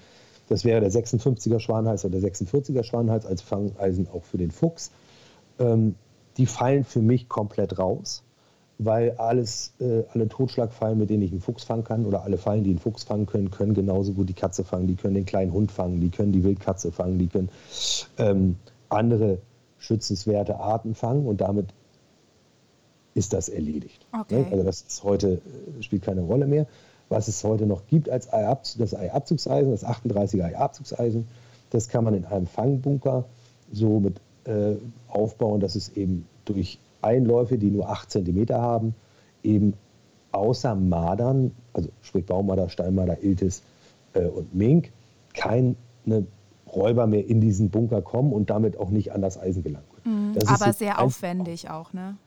Das 0.47 0.63
wäre 0.63 0.79
der 0.79 0.91
56er 0.91 1.59
Schwanhals 1.59 2.05
oder 2.05 2.19
der 2.19 2.31
46er 2.31 2.83
Schwanhals 2.83 3.25
als 3.25 3.41
Fangeisen 3.41 4.07
auch 4.13 4.23
für 4.23 4.37
den 4.37 4.51
Fuchs. 4.51 4.91
Ähm, 5.59 5.95
die 6.37 6.45
fallen 6.45 6.83
für 6.83 7.01
mich 7.01 7.27
komplett 7.27 7.79
raus, 7.79 8.23
weil 8.77 9.11
alles, 9.17 9.73
äh, 9.79 10.03
alle 10.13 10.29
Totschlagfallen, 10.29 10.99
mit 10.99 11.09
denen 11.09 11.23
ich 11.23 11.31
einen 11.31 11.41
Fuchs 11.41 11.63
fangen 11.63 11.83
kann, 11.83 12.05
oder 12.05 12.23
alle 12.23 12.37
Fallen, 12.37 12.63
die 12.63 12.69
einen 12.69 12.79
Fuchs 12.79 13.03
fangen 13.03 13.25
können, 13.25 13.49
können 13.49 13.73
genauso 13.73 14.13
gut 14.13 14.29
die 14.29 14.33
Katze 14.33 14.63
fangen, 14.63 14.87
die 14.87 14.95
können 14.95 15.15
den 15.15 15.25
kleinen 15.25 15.51
Hund 15.51 15.71
fangen, 15.71 15.99
die 15.99 16.09
können 16.09 16.31
die 16.31 16.43
Wildkatze 16.43 16.91
fangen, 16.91 17.17
die 17.17 17.27
können 17.27 17.49
ähm, 18.19 18.55
andere 18.89 19.39
schützenswerte 19.79 20.59
Arten 20.59 20.95
fangen 20.95 21.25
und 21.25 21.41
damit 21.41 21.73
ist 23.17 23.33
das 23.33 23.49
erledigt. 23.49 24.05
Okay. 24.13 24.45
Also 24.51 24.63
das 24.63 24.81
ist 24.81 25.03
heute, 25.03 25.41
äh, 25.79 25.83
spielt 25.83 26.03
keine 26.03 26.21
Rolle 26.21 26.45
mehr. 26.45 26.67
Was 27.09 27.27
es 27.27 27.43
heute 27.43 27.65
noch 27.65 27.87
gibt 27.87 28.09
als 28.09 28.31
Eiab, 28.31 28.63
das 28.77 28.93
Eiabzugseisen, 28.93 29.71
das 29.71 29.85
38er 29.85 30.43
Eiabzugseisen, 30.43 31.27
das 31.69 31.89
kann 31.89 32.03
man 32.03 32.13
in 32.13 32.25
einem 32.25 32.47
Fangbunker 32.47 33.25
so 33.71 33.99
mit 33.99 34.19
äh, 34.45 34.75
aufbauen, 35.07 35.59
dass 35.59 35.75
es 35.75 35.89
eben 35.89 36.25
durch 36.45 36.79
Einläufe, 37.01 37.57
die 37.57 37.71
nur 37.71 37.89
8 37.89 38.11
cm 38.11 38.49
haben, 38.49 38.93
eben 39.43 39.73
außer 40.31 40.75
Madern, 40.75 41.51
also 41.73 41.89
sprich 42.01 42.25
Baummarder, 42.25 42.69
Steinmarder, 42.69 43.23
Iltis 43.23 43.63
äh, 44.13 44.25
und 44.25 44.53
Mink, 44.53 44.91
keine 45.33 45.75
Räuber 46.67 47.07
mehr 47.07 47.25
in 47.25 47.41
diesen 47.41 47.69
Bunker 47.69 48.01
kommen 48.01 48.33
und 48.33 48.49
damit 48.49 48.77
auch 48.77 48.89
nicht 48.89 49.13
an 49.13 49.21
das 49.21 49.39
Eisen 49.39 49.63
gelangen 49.63 49.85
können. 50.03 50.31
Mhm, 50.33 50.37
aber 50.47 50.73
sehr 50.73 51.01
aufwendig 51.01 51.69
auch, 51.69 51.93
ne? 51.93 52.17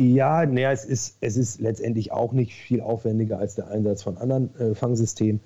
Ja, 0.00 0.46
naja, 0.46 0.72
es 0.72 0.86
ist, 0.86 1.18
es 1.20 1.36
ist 1.36 1.60
letztendlich 1.60 2.10
auch 2.10 2.32
nicht 2.32 2.54
viel 2.54 2.80
aufwendiger 2.80 3.38
als 3.38 3.56
der 3.56 3.68
Einsatz 3.68 4.02
von 4.02 4.16
anderen 4.16 4.48
äh, 4.58 4.74
Fangsystemen. 4.74 5.42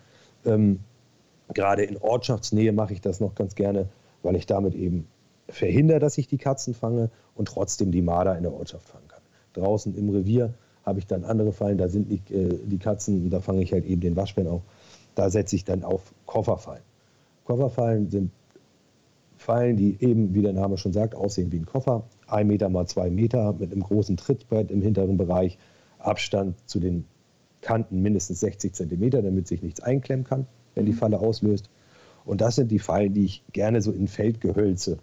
Ähm, 0.47 0.79
gerade 1.53 1.83
in 1.83 1.97
Ortschaftsnähe 1.97 2.71
mache 2.71 2.93
ich 2.93 3.01
das 3.01 3.19
noch 3.19 3.35
ganz 3.35 3.57
gerne, 3.57 3.89
weil 4.23 4.37
ich 4.37 4.47
damit 4.47 4.77
eben 4.77 5.09
verhindere, 5.49 5.99
dass 5.99 6.19
ich 6.19 6.29
die 6.29 6.39
Katzen 6.39 6.73
fange 6.73 7.11
und 7.35 7.49
trotzdem 7.49 7.91
die 7.91 8.01
Marder 8.01 8.37
in 8.37 8.45
der 8.45 8.53
Ortschaft 8.53 8.89
fangen 8.89 9.09
kann. 9.09 9.23
Draußen 9.55 9.93
im 9.97 10.09
Revier 10.11 10.55
habe 10.85 11.01
ich 11.01 11.09
dann 11.09 11.25
andere 11.25 11.51
Fallen, 11.53 11.77
da 11.77 11.89
sind 11.89 12.09
nicht, 12.09 12.31
äh, 12.31 12.57
die 12.65 12.79
Katzen, 12.79 13.31
da 13.31 13.41
fange 13.41 13.61
ich 13.61 13.73
halt 13.73 13.85
eben 13.85 14.03
den 14.03 14.15
Waschbären 14.15 14.49
auf. 14.49 14.63
Da 15.17 15.31
setze 15.31 15.57
ich 15.57 15.65
dann 15.65 15.83
auf 15.83 16.13
Kofferfallen. 16.27 16.85
Kofferfallen 17.45 18.09
sind 18.09 18.31
Fallen, 19.37 19.77
die 19.77 19.97
eben, 19.99 20.33
wie 20.33 20.43
der 20.43 20.53
Name 20.53 20.79
schon 20.79 20.93
sagt, 20.93 21.17
aussehen 21.17 21.51
wie 21.51 21.59
ein 21.59 21.67
Koffer. 21.67 22.05
Ein 22.27 22.47
Meter 22.47 22.69
mal 22.69 22.87
zwei 22.87 23.11
Meter 23.11 23.53
mit 23.53 23.73
einem 23.73 23.83
großen 23.83 24.17
Trittbrett 24.17 24.71
im 24.71 24.83
hinteren 24.83 25.17
Bereich. 25.17 25.59
Abstand 25.99 26.57
zu 26.69 26.81
den 26.81 27.05
Kanten 27.61 28.03
mindestens 28.03 28.41
60 28.41 28.75
Zentimeter, 28.75 29.23
damit 29.23 29.49
sich 29.49 29.63
nichts 29.63 29.81
einklemmen 29.81 30.25
kann, 30.25 30.47
wenn 30.75 30.87
die 30.87 30.93
mhm. 30.93 30.97
Falle 30.97 31.19
auslöst. 31.19 31.71
Und 32.25 32.41
das 32.41 32.57
sind 32.57 32.71
die 32.71 32.79
Fallen, 32.79 33.15
die 33.15 33.25
ich 33.25 33.43
gerne 33.53 33.83
so 33.83 33.93
in 33.93 34.09
Feldgehölze 34.09 34.99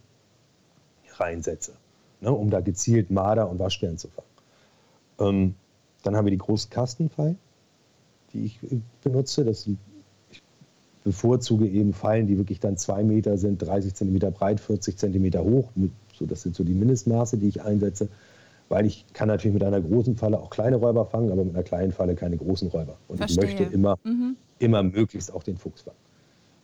reinsetze, 1.18 1.74
ne, 2.22 2.32
um 2.32 2.50
da 2.50 2.62
gezielt 2.62 3.12
Marder 3.12 3.50
und 3.50 3.60
Waschbären 3.60 3.98
zu 3.98 4.08
fangen. 4.08 4.28
Ähm, 5.20 5.56
dann 6.04 6.16
haben 6.16 6.26
wir 6.26 6.32
die 6.32 6.38
großen 6.38 6.70
Kastenfallen, 6.70 7.38
die 8.34 8.46
ich 8.46 8.64
äh, 8.64 8.80
benutze. 9.04 9.46
Das 9.46 9.64
sind 9.64 9.78
bevorzuge 11.04 11.68
eben 11.68 11.94
Fallen, 11.94 12.28
die 12.28 12.38
wirklich 12.38 12.60
dann 12.60 12.78
zwei 12.78 13.04
Meter 13.04 13.38
sind, 13.38 13.62
30 13.62 13.94
Zentimeter 13.94 14.32
breit, 14.32 14.60
40 14.60 14.98
Zentimeter 14.98 15.44
hoch. 15.44 15.70
So, 16.22 16.28
das 16.28 16.44
sind 16.44 16.56
so 16.56 16.64
die 16.64 16.76
Mindestmaße, 16.76 17.38
die 17.38 17.48
ich 17.48 17.64
einsetze. 17.64 18.08
Weil 18.70 18.86
ich 18.86 19.06
kann 19.14 19.28
natürlich 19.28 19.56
mit 19.56 19.64
einer 19.64 19.82
großen 19.82 20.16
Falle 20.16 20.40
auch 20.40 20.52
kleine 20.52 20.76
Räuber 20.76 21.06
fangen, 21.06 21.32
aber 21.32 21.44
mit 21.44 21.56
einer 21.56 21.64
kleinen 21.64 21.92
Falle 21.92 22.14
keine 22.14 22.38
großen 22.38 22.70
Räuber. 22.70 22.98
Und 23.08 23.18
Verstehe. 23.18 23.44
ich 23.44 23.60
möchte 23.60 23.74
immer, 23.74 23.98
mhm. 24.04 24.38
immer 24.60 24.84
möglichst 24.84 25.34
auch 25.34 25.42
den 25.42 25.58
Fuchs 25.58 25.82
fangen. 25.82 25.98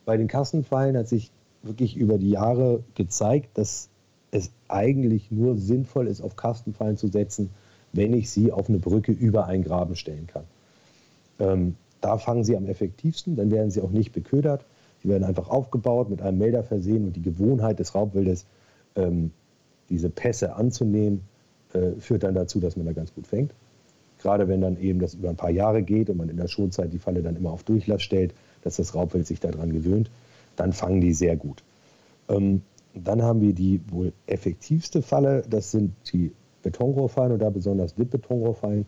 Bei 0.04 0.16
den 0.16 0.28
Kassenfallen 0.28 0.96
hat 0.96 1.08
sich 1.08 1.32
wirklich 1.62 1.96
über 1.96 2.16
die 2.18 2.30
Jahre 2.30 2.84
gezeigt, 2.94 3.58
dass 3.58 3.88
es 4.30 4.52
eigentlich 4.68 5.32
nur 5.32 5.56
sinnvoll 5.56 6.06
ist, 6.06 6.20
auf 6.20 6.36
Kastenfallen 6.36 6.96
zu 6.96 7.08
setzen, 7.08 7.50
wenn 7.92 8.14
ich 8.14 8.30
sie 8.30 8.52
auf 8.52 8.68
eine 8.68 8.78
Brücke 8.78 9.10
über 9.10 9.46
einen 9.46 9.64
Graben 9.64 9.96
stellen 9.96 10.28
kann. 10.28 10.44
Ähm, 11.40 11.74
da 12.00 12.16
fangen 12.16 12.44
sie 12.44 12.56
am 12.56 12.66
effektivsten, 12.66 13.34
dann 13.34 13.50
werden 13.50 13.72
sie 13.72 13.80
auch 13.80 13.90
nicht 13.90 14.12
beködert. 14.12 14.64
Sie 15.02 15.08
werden 15.08 15.24
einfach 15.24 15.48
aufgebaut, 15.48 16.10
mit 16.10 16.22
einem 16.22 16.38
Melder 16.38 16.62
versehen 16.62 17.04
und 17.04 17.16
die 17.16 17.22
Gewohnheit 17.22 17.78
des 17.78 17.94
Raubwildes, 17.94 18.46
ähm, 18.96 19.30
diese 19.88 20.10
Pässe 20.10 20.54
anzunehmen, 20.54 21.22
äh, 21.72 21.92
führt 21.98 22.22
dann 22.22 22.34
dazu, 22.34 22.60
dass 22.60 22.76
man 22.76 22.86
da 22.86 22.92
ganz 22.92 23.14
gut 23.14 23.26
fängt. 23.26 23.52
Gerade 24.18 24.48
wenn 24.48 24.60
dann 24.60 24.80
eben 24.80 24.98
das 24.98 25.14
über 25.14 25.30
ein 25.30 25.36
paar 25.36 25.50
Jahre 25.50 25.82
geht 25.82 26.10
und 26.10 26.16
man 26.16 26.28
in 26.28 26.36
der 26.36 26.48
Schonzeit 26.48 26.92
die 26.92 26.98
Falle 26.98 27.22
dann 27.22 27.36
immer 27.36 27.52
auf 27.52 27.62
Durchlass 27.62 28.02
stellt, 28.02 28.34
dass 28.62 28.76
das 28.76 28.94
Raubwild 28.94 29.26
sich 29.26 29.40
daran 29.40 29.72
gewöhnt, 29.72 30.10
dann 30.56 30.72
fangen 30.72 31.00
die 31.00 31.12
sehr 31.12 31.36
gut. 31.36 31.62
Ähm, 32.28 32.62
dann 32.94 33.22
haben 33.22 33.40
wir 33.40 33.52
die 33.52 33.80
wohl 33.90 34.12
effektivste 34.26 35.02
Falle, 35.02 35.42
das 35.48 35.70
sind 35.70 35.92
die 36.12 36.32
Betonrohrfallen 36.62 37.38
da 37.38 37.50
besonders 37.50 37.94
Dip-Betonrohrfallen. 37.94 38.86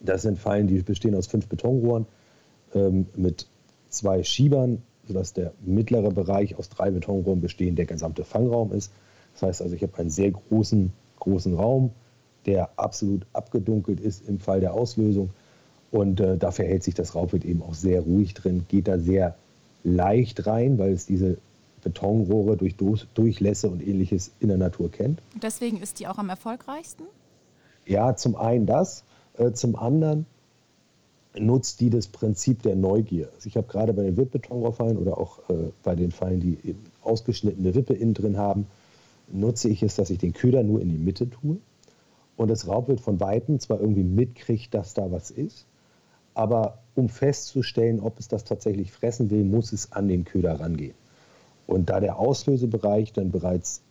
Das 0.00 0.22
sind 0.22 0.38
Fallen, 0.38 0.66
die 0.66 0.82
bestehen 0.82 1.14
aus 1.14 1.28
fünf 1.28 1.46
Betonrohren 1.46 2.06
ähm, 2.74 3.06
mit 3.14 3.46
zwei 3.88 4.24
Schiebern, 4.24 4.82
sodass 5.06 5.32
der 5.32 5.52
mittlere 5.64 6.10
Bereich 6.10 6.58
aus 6.58 6.68
drei 6.68 6.90
Betonrohren 6.90 7.40
bestehen, 7.40 7.76
der 7.76 7.86
gesamte 7.86 8.24
Fangraum 8.24 8.72
ist. 8.72 8.92
Das 9.34 9.42
heißt 9.42 9.62
also, 9.62 9.74
ich 9.74 9.82
habe 9.82 9.96
einen 9.98 10.10
sehr 10.10 10.30
großen, 10.30 10.92
großen 11.18 11.54
Raum, 11.54 11.90
der 12.46 12.70
absolut 12.76 13.26
abgedunkelt 13.32 14.00
ist 14.00 14.28
im 14.28 14.38
Fall 14.38 14.60
der 14.60 14.74
Auslösung. 14.74 15.30
Und 15.90 16.20
äh, 16.20 16.38
da 16.38 16.50
verhält 16.50 16.82
sich 16.82 16.94
das 16.94 17.14
Raubwild 17.14 17.44
eben 17.44 17.62
auch 17.62 17.74
sehr 17.74 18.00
ruhig 18.00 18.34
drin, 18.34 18.64
geht 18.68 18.88
da 18.88 18.98
sehr 18.98 19.36
leicht 19.84 20.46
rein, 20.46 20.78
weil 20.78 20.92
es 20.92 21.06
diese 21.06 21.38
Betonrohre 21.82 22.56
durch 22.56 22.76
Durchlässe 22.76 23.68
und 23.68 23.86
ähnliches 23.86 24.30
in 24.40 24.48
der 24.48 24.56
Natur 24.56 24.90
kennt. 24.90 25.20
Deswegen 25.40 25.80
ist 25.80 26.00
die 26.00 26.06
auch 26.06 26.18
am 26.18 26.28
erfolgreichsten? 26.28 27.04
Ja, 27.86 28.16
zum 28.16 28.36
einen 28.36 28.66
das. 28.66 29.04
Äh, 29.36 29.52
zum 29.52 29.76
anderen 29.76 30.26
nutzt 31.38 31.80
die 31.80 31.90
das 31.90 32.06
Prinzip 32.06 32.62
der 32.62 32.76
Neugier. 32.76 33.28
Also 33.34 33.48
ich 33.48 33.56
habe 33.56 33.66
gerade 33.66 33.92
bei 33.92 34.02
den 34.02 34.16
Wippbetonrohrfallen 34.16 34.98
oder 34.98 35.18
auch 35.18 35.38
äh, 35.48 35.70
bei 35.82 35.94
den 35.94 36.12
Fallen, 36.12 36.40
die 36.40 36.58
eben 36.64 36.84
ausgeschnittene 37.02 37.74
Wippe 37.74 37.94
innen 37.94 38.14
drin 38.14 38.36
haben, 38.36 38.66
nutze 39.32 39.68
ich 39.68 39.82
es, 39.82 39.96
dass 39.96 40.10
ich 40.10 40.18
den 40.18 40.32
Köder 40.32 40.62
nur 40.62 40.80
in 40.80 40.88
die 40.88 40.98
Mitte 40.98 41.28
tue 41.28 41.58
und 42.36 42.48
das 42.48 42.66
Raubwild 42.66 43.00
von 43.00 43.20
Weitem 43.20 43.60
zwar 43.60 43.80
irgendwie 43.80 44.04
mitkriegt, 44.04 44.74
dass 44.74 44.94
da 44.94 45.10
was 45.10 45.30
ist, 45.30 45.66
aber 46.34 46.78
um 46.94 47.08
festzustellen, 47.08 48.00
ob 48.00 48.18
es 48.18 48.28
das 48.28 48.44
tatsächlich 48.44 48.92
fressen 48.92 49.30
will, 49.30 49.44
muss 49.44 49.72
es 49.72 49.92
an 49.92 50.08
den 50.08 50.24
Köder 50.24 50.60
rangehen. 50.60 50.94
Und 51.66 51.90
da 51.90 52.00
der 52.00 52.18
Auslösebereich 52.18 53.12
dann 53.12 53.30
bereits 53.30 53.82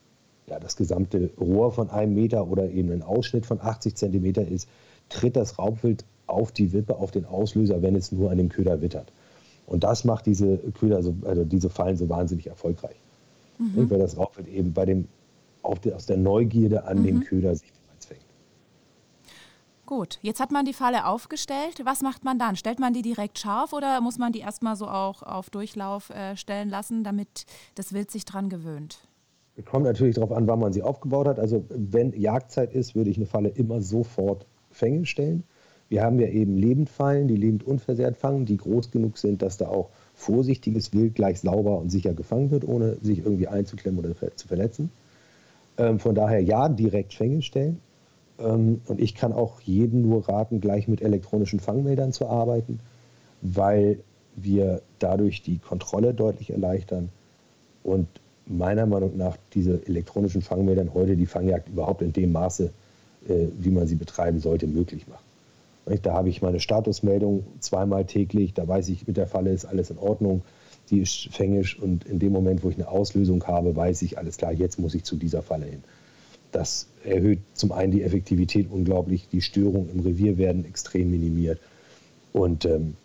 ja, 0.47 0.59
das 0.59 0.75
gesamte 0.75 1.29
Rohr 1.39 1.71
von 1.71 1.89
einem 1.89 2.13
Meter 2.13 2.47
oder 2.47 2.69
eben 2.69 2.91
ein 2.91 3.03
Ausschnitt 3.03 3.45
von 3.45 3.61
80 3.61 3.95
Zentimeter 3.95 4.47
ist, 4.47 4.67
tritt 5.09 5.35
das 5.35 5.57
Raubwild 5.57 6.03
auf 6.27 6.51
die 6.51 6.73
Wippe, 6.73 6.97
auf 6.97 7.11
den 7.11 7.25
Auslöser, 7.25 7.81
wenn 7.81 7.95
es 7.95 8.11
nur 8.11 8.31
an 8.31 8.37
dem 8.37 8.49
Köder 8.49 8.81
wittert. 8.81 9.11
Und 9.67 9.83
das 9.83 10.03
macht 10.03 10.25
diese 10.25 10.57
Köder, 10.57 11.03
so, 11.03 11.15
also 11.23 11.43
diese 11.43 11.69
Fallen 11.69 11.97
so 11.97 12.09
wahnsinnig 12.09 12.47
erfolgreich. 12.47 12.95
Mhm. 13.57 13.89
Weil 13.89 13.99
das 13.99 14.17
Raubwild 14.17 14.47
eben 14.47 14.73
bei 14.73 14.85
dem, 14.85 15.07
der, 15.83 15.95
aus 15.95 16.05
der 16.05 16.17
Neugierde 16.17 16.85
an 16.85 16.99
mhm. 16.99 17.03
den 17.03 17.19
Köder 17.21 17.55
sich 17.55 17.71
bereits 17.71 18.05
fängt. 18.05 18.25
Gut, 19.85 20.19
jetzt 20.21 20.39
hat 20.39 20.51
man 20.51 20.65
die 20.65 20.73
Falle 20.73 21.05
aufgestellt. 21.05 21.81
Was 21.83 22.01
macht 22.01 22.23
man 22.23 22.39
dann? 22.39 22.55
Stellt 22.55 22.79
man 22.79 22.93
die 22.93 23.01
direkt 23.01 23.39
scharf 23.39 23.73
oder 23.73 24.01
muss 24.01 24.17
man 24.17 24.31
die 24.31 24.39
erstmal 24.39 24.75
so 24.75 24.87
auch 24.87 25.23
auf 25.23 25.49
Durchlauf 25.49 26.09
äh, 26.09 26.35
stellen 26.35 26.69
lassen, 26.69 27.03
damit 27.03 27.45
das 27.75 27.93
Wild 27.93 28.11
sich 28.11 28.25
dran 28.25 28.49
gewöhnt? 28.49 28.99
Kommt 29.65 29.85
natürlich 29.85 30.15
darauf 30.15 30.31
an, 30.31 30.47
wann 30.47 30.59
man 30.59 30.73
sie 30.73 30.81
aufgebaut 30.81 31.27
hat. 31.27 31.39
Also 31.39 31.65
wenn 31.69 32.13
Jagdzeit 32.19 32.73
ist, 32.73 32.95
würde 32.95 33.09
ich 33.09 33.17
eine 33.17 33.25
Falle 33.25 33.49
immer 33.49 33.81
sofort 33.81 34.45
Fänge 34.71 35.05
stellen. 35.05 35.43
Wir 35.91 36.03
haben 36.03 36.21
ja 36.21 36.27
eben 36.27 36.55
Lebendfallen, 36.55 37.27
die 37.27 37.35
lebend 37.35 37.67
unversehrt 37.67 38.15
fangen, 38.15 38.45
die 38.45 38.55
groß 38.55 38.91
genug 38.91 39.17
sind, 39.17 39.41
dass 39.41 39.57
da 39.57 39.67
auch 39.67 39.89
vorsichtiges 40.13 40.93
Wild 40.93 41.15
gleich 41.15 41.41
sauber 41.41 41.79
und 41.79 41.89
sicher 41.89 42.13
gefangen 42.13 42.49
wird, 42.49 42.65
ohne 42.65 42.95
sich 43.01 43.19
irgendwie 43.19 43.49
einzuklemmen 43.49 43.99
oder 43.99 44.15
zu 44.37 44.47
verletzen. 44.47 44.89
Ähm, 45.77 45.99
von 45.99 46.15
daher 46.15 46.41
ja, 46.41 46.69
direkt 46.69 47.13
Fänge 47.13 47.41
stellen. 47.41 47.79
Ähm, 48.39 48.81
und 48.87 48.99
ich 48.99 49.15
kann 49.15 49.33
auch 49.33 49.61
jedem 49.61 50.01
nur 50.01 50.27
raten, 50.27 50.61
gleich 50.61 50.87
mit 50.87 51.01
elektronischen 51.01 51.59
Fangmeldern 51.59 52.11
zu 52.11 52.27
arbeiten, 52.27 52.79
weil 53.41 53.99
wir 54.35 54.81
dadurch 54.99 55.41
die 55.41 55.57
Kontrolle 55.57 56.13
deutlich 56.13 56.51
erleichtern 56.51 57.09
und 57.83 58.07
meiner 58.45 58.85
Meinung 58.85 59.17
nach 59.17 59.37
diese 59.53 59.85
elektronischen 59.85 60.41
Fangmeldern 60.41 60.93
heute 60.93 61.15
die 61.15 61.25
Fangjagd 61.25 61.69
überhaupt 61.69 62.01
in 62.01 62.13
dem 62.13 62.31
Maße 62.31 62.71
äh, 63.27 63.49
wie 63.59 63.69
man 63.69 63.85
sie 63.85 63.95
betreiben 63.95 64.39
sollte, 64.39 64.65
möglich 64.65 65.07
machen. 65.07 65.23
Da 66.01 66.13
habe 66.13 66.29
ich 66.29 66.41
meine 66.41 66.59
Statusmeldung 66.59 67.43
zweimal 67.59 68.05
täglich, 68.05 68.53
da 68.53 68.67
weiß 68.67 68.89
ich, 68.89 69.05
mit 69.05 69.17
der 69.17 69.27
Falle 69.27 69.51
ist 69.51 69.65
alles 69.65 69.89
in 69.89 69.97
Ordnung, 69.97 70.41
die 70.91 70.99
ist 70.99 71.29
fängisch 71.31 71.79
und 71.79 72.05
in 72.05 72.19
dem 72.19 72.31
Moment, 72.31 72.63
wo 72.63 72.69
ich 72.69 72.75
eine 72.75 72.89
Auslösung 72.89 73.43
habe, 73.47 73.75
weiß 73.75 74.01
ich, 74.03 74.17
alles 74.17 74.37
klar, 74.37 74.51
jetzt 74.51 74.79
muss 74.79 74.93
ich 74.93 75.03
zu 75.03 75.15
dieser 75.15 75.41
Falle 75.41 75.65
hin. 75.65 75.83
Das 76.51 76.87
erhöht 77.05 77.39
zum 77.53 77.71
einen 77.71 77.91
die 77.91 78.03
Effektivität 78.03 78.67
unglaublich, 78.69 79.27
die 79.31 79.41
Störungen 79.41 79.89
im 79.89 80.01
Revier 80.01 80.37
werden 80.37 80.65
extrem 80.65 81.09
minimiert 81.09 81.59
und 82.33 82.65
ähm, 82.65 82.95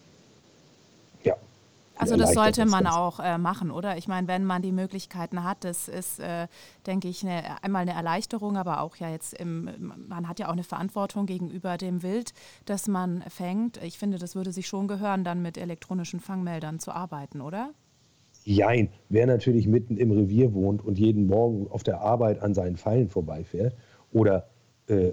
also 1.96 2.16
das 2.16 2.35
sollte 2.35 2.66
man 2.66 2.87
auch 2.87 3.20
äh, 3.20 3.38
machen, 3.38 3.70
oder? 3.70 3.96
Ich 3.96 4.09
meine, 4.09 4.28
wenn 4.28 4.44
man 4.44 4.62
die 4.62 4.72
Möglichkeiten 4.72 5.44
hat, 5.44 5.64
das 5.64 5.88
ist, 5.88 6.20
äh, 6.20 6.46
denke 6.87 7.09
ich, 7.09 7.22
eine, 7.24 7.62
einmal 7.62 7.82
eine 7.82 7.92
Erleichterung, 7.92 8.56
aber 8.56 8.80
auch 8.80 8.96
ja 8.96 9.11
jetzt, 9.11 9.35
im, 9.35 9.70
man 10.09 10.28
hat 10.28 10.38
ja 10.38 10.48
auch 10.48 10.52
eine 10.52 10.64
Verantwortung 10.64 11.26
gegenüber 11.26 11.76
dem 11.76 12.02
Wild, 12.02 12.32
das 12.64 12.88
man 12.88 13.22
fängt. 13.28 13.82
Ich 13.82 13.98
finde, 13.98 14.18
das 14.18 14.35
würde 14.35 14.52
sich 14.52 14.66
schon 14.66 14.88
gehören, 14.88 15.24
dann 15.24 15.42
mit 15.42 15.59
elektronischen 15.59 16.20
Fangmeldern 16.20 16.78
zu 16.78 16.92
arbeiten, 16.92 17.40
oder? 17.40 17.70
Jein, 18.44 18.90
wer 19.09 19.26
natürlich 19.26 19.66
mitten 19.66 19.96
im 19.96 20.12
Revier 20.12 20.54
wohnt 20.54 20.85
und 20.85 20.98
jeden 20.98 21.26
Morgen 21.26 21.66
auf 21.68 21.82
der 21.82 22.00
Arbeit 22.00 22.42
an 22.42 22.54
seinen 22.54 22.76
Fallen 22.76 23.09
vorbeifährt 23.09 23.74
oder 24.12 24.48
äh, 24.87 25.11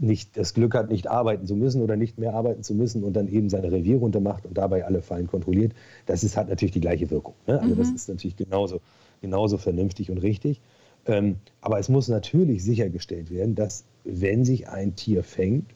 nicht 0.00 0.36
das 0.36 0.54
Glück 0.54 0.74
hat, 0.74 0.90
nicht 0.90 1.08
arbeiten 1.08 1.46
zu 1.46 1.54
müssen 1.54 1.82
oder 1.82 1.96
nicht 1.96 2.18
mehr 2.18 2.34
arbeiten 2.34 2.62
zu 2.62 2.74
müssen 2.74 3.04
und 3.04 3.14
dann 3.14 3.28
eben 3.28 3.50
seine 3.50 3.70
Revier 3.70 3.98
runtermacht 3.98 4.46
und 4.46 4.56
dabei 4.56 4.84
alle 4.84 5.02
Fallen 5.02 5.26
kontrolliert, 5.26 5.72
das 6.06 6.24
ist, 6.24 6.36
hat 6.36 6.48
natürlich 6.48 6.72
die 6.72 6.80
gleiche 6.80 7.10
Wirkung. 7.10 7.34
Ne? 7.46 7.60
Also 7.60 7.74
mhm. 7.74 7.78
das 7.78 7.90
ist 7.90 8.08
natürlich 8.08 8.36
genauso, 8.36 8.80
genauso 9.20 9.58
vernünftig 9.58 10.10
und 10.10 10.18
richtig. 10.18 10.60
Ähm, 11.06 11.36
aber 11.60 11.78
es 11.78 11.88
muss 11.88 12.08
natürlich 12.08 12.64
sichergestellt 12.64 13.30
werden, 13.30 13.54
dass 13.54 13.84
wenn 14.04 14.44
sich 14.44 14.68
ein 14.68 14.96
Tier 14.96 15.22
fängt, 15.22 15.70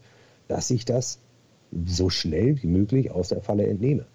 dass 0.49 0.71
ich 0.71 0.85
das 0.85 1.19
so 1.87 2.09
schnell 2.09 2.63
wie 2.63 2.67
möglich 2.67 3.11
aus 3.11 3.29
der 3.29 3.43
Falle 3.43 3.67
entnehme. 3.67 4.07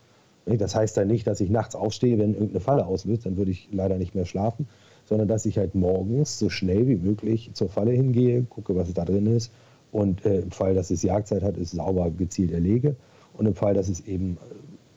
Das 0.45 0.73
heißt 0.73 0.97
dann 0.97 1.07
nicht, 1.07 1.27
dass 1.27 1.41
ich 1.41 1.49
nachts 1.51 1.75
aufstehe, 1.75 2.17
wenn 2.17 2.33
irgendeine 2.33 2.61
Falle 2.61 2.87
auslöst, 2.87 3.25
dann 3.25 3.37
würde 3.37 3.51
ich 3.51 3.69
leider 3.71 3.97
nicht 3.97 4.15
mehr 4.15 4.25
schlafen, 4.25 4.67
sondern 5.05 5.27
dass 5.27 5.45
ich 5.45 5.59
halt 5.59 5.75
morgens 5.75 6.39
so 6.39 6.49
schnell 6.49 6.87
wie 6.87 6.95
möglich 6.95 7.51
zur 7.53 7.69
Falle 7.69 7.91
hingehe, 7.91 8.43
gucke, 8.43 8.75
was 8.75 8.91
da 8.93 9.05
drin 9.05 9.27
ist 9.27 9.51
Und 9.91 10.25
äh, 10.25 10.41
im 10.41 10.51
Fall, 10.51 10.75
dass 10.75 10.91
es 10.91 11.01
Jagdzeit 11.03 11.43
hat, 11.43 11.57
ist 11.57 11.71
sauber 11.71 12.11
gezielt 12.11 12.51
erlege. 12.51 12.95
Und 13.33 13.45
im 13.45 13.55
Fall, 13.55 13.73
dass 13.73 13.89
es 13.89 14.01
eben 14.01 14.37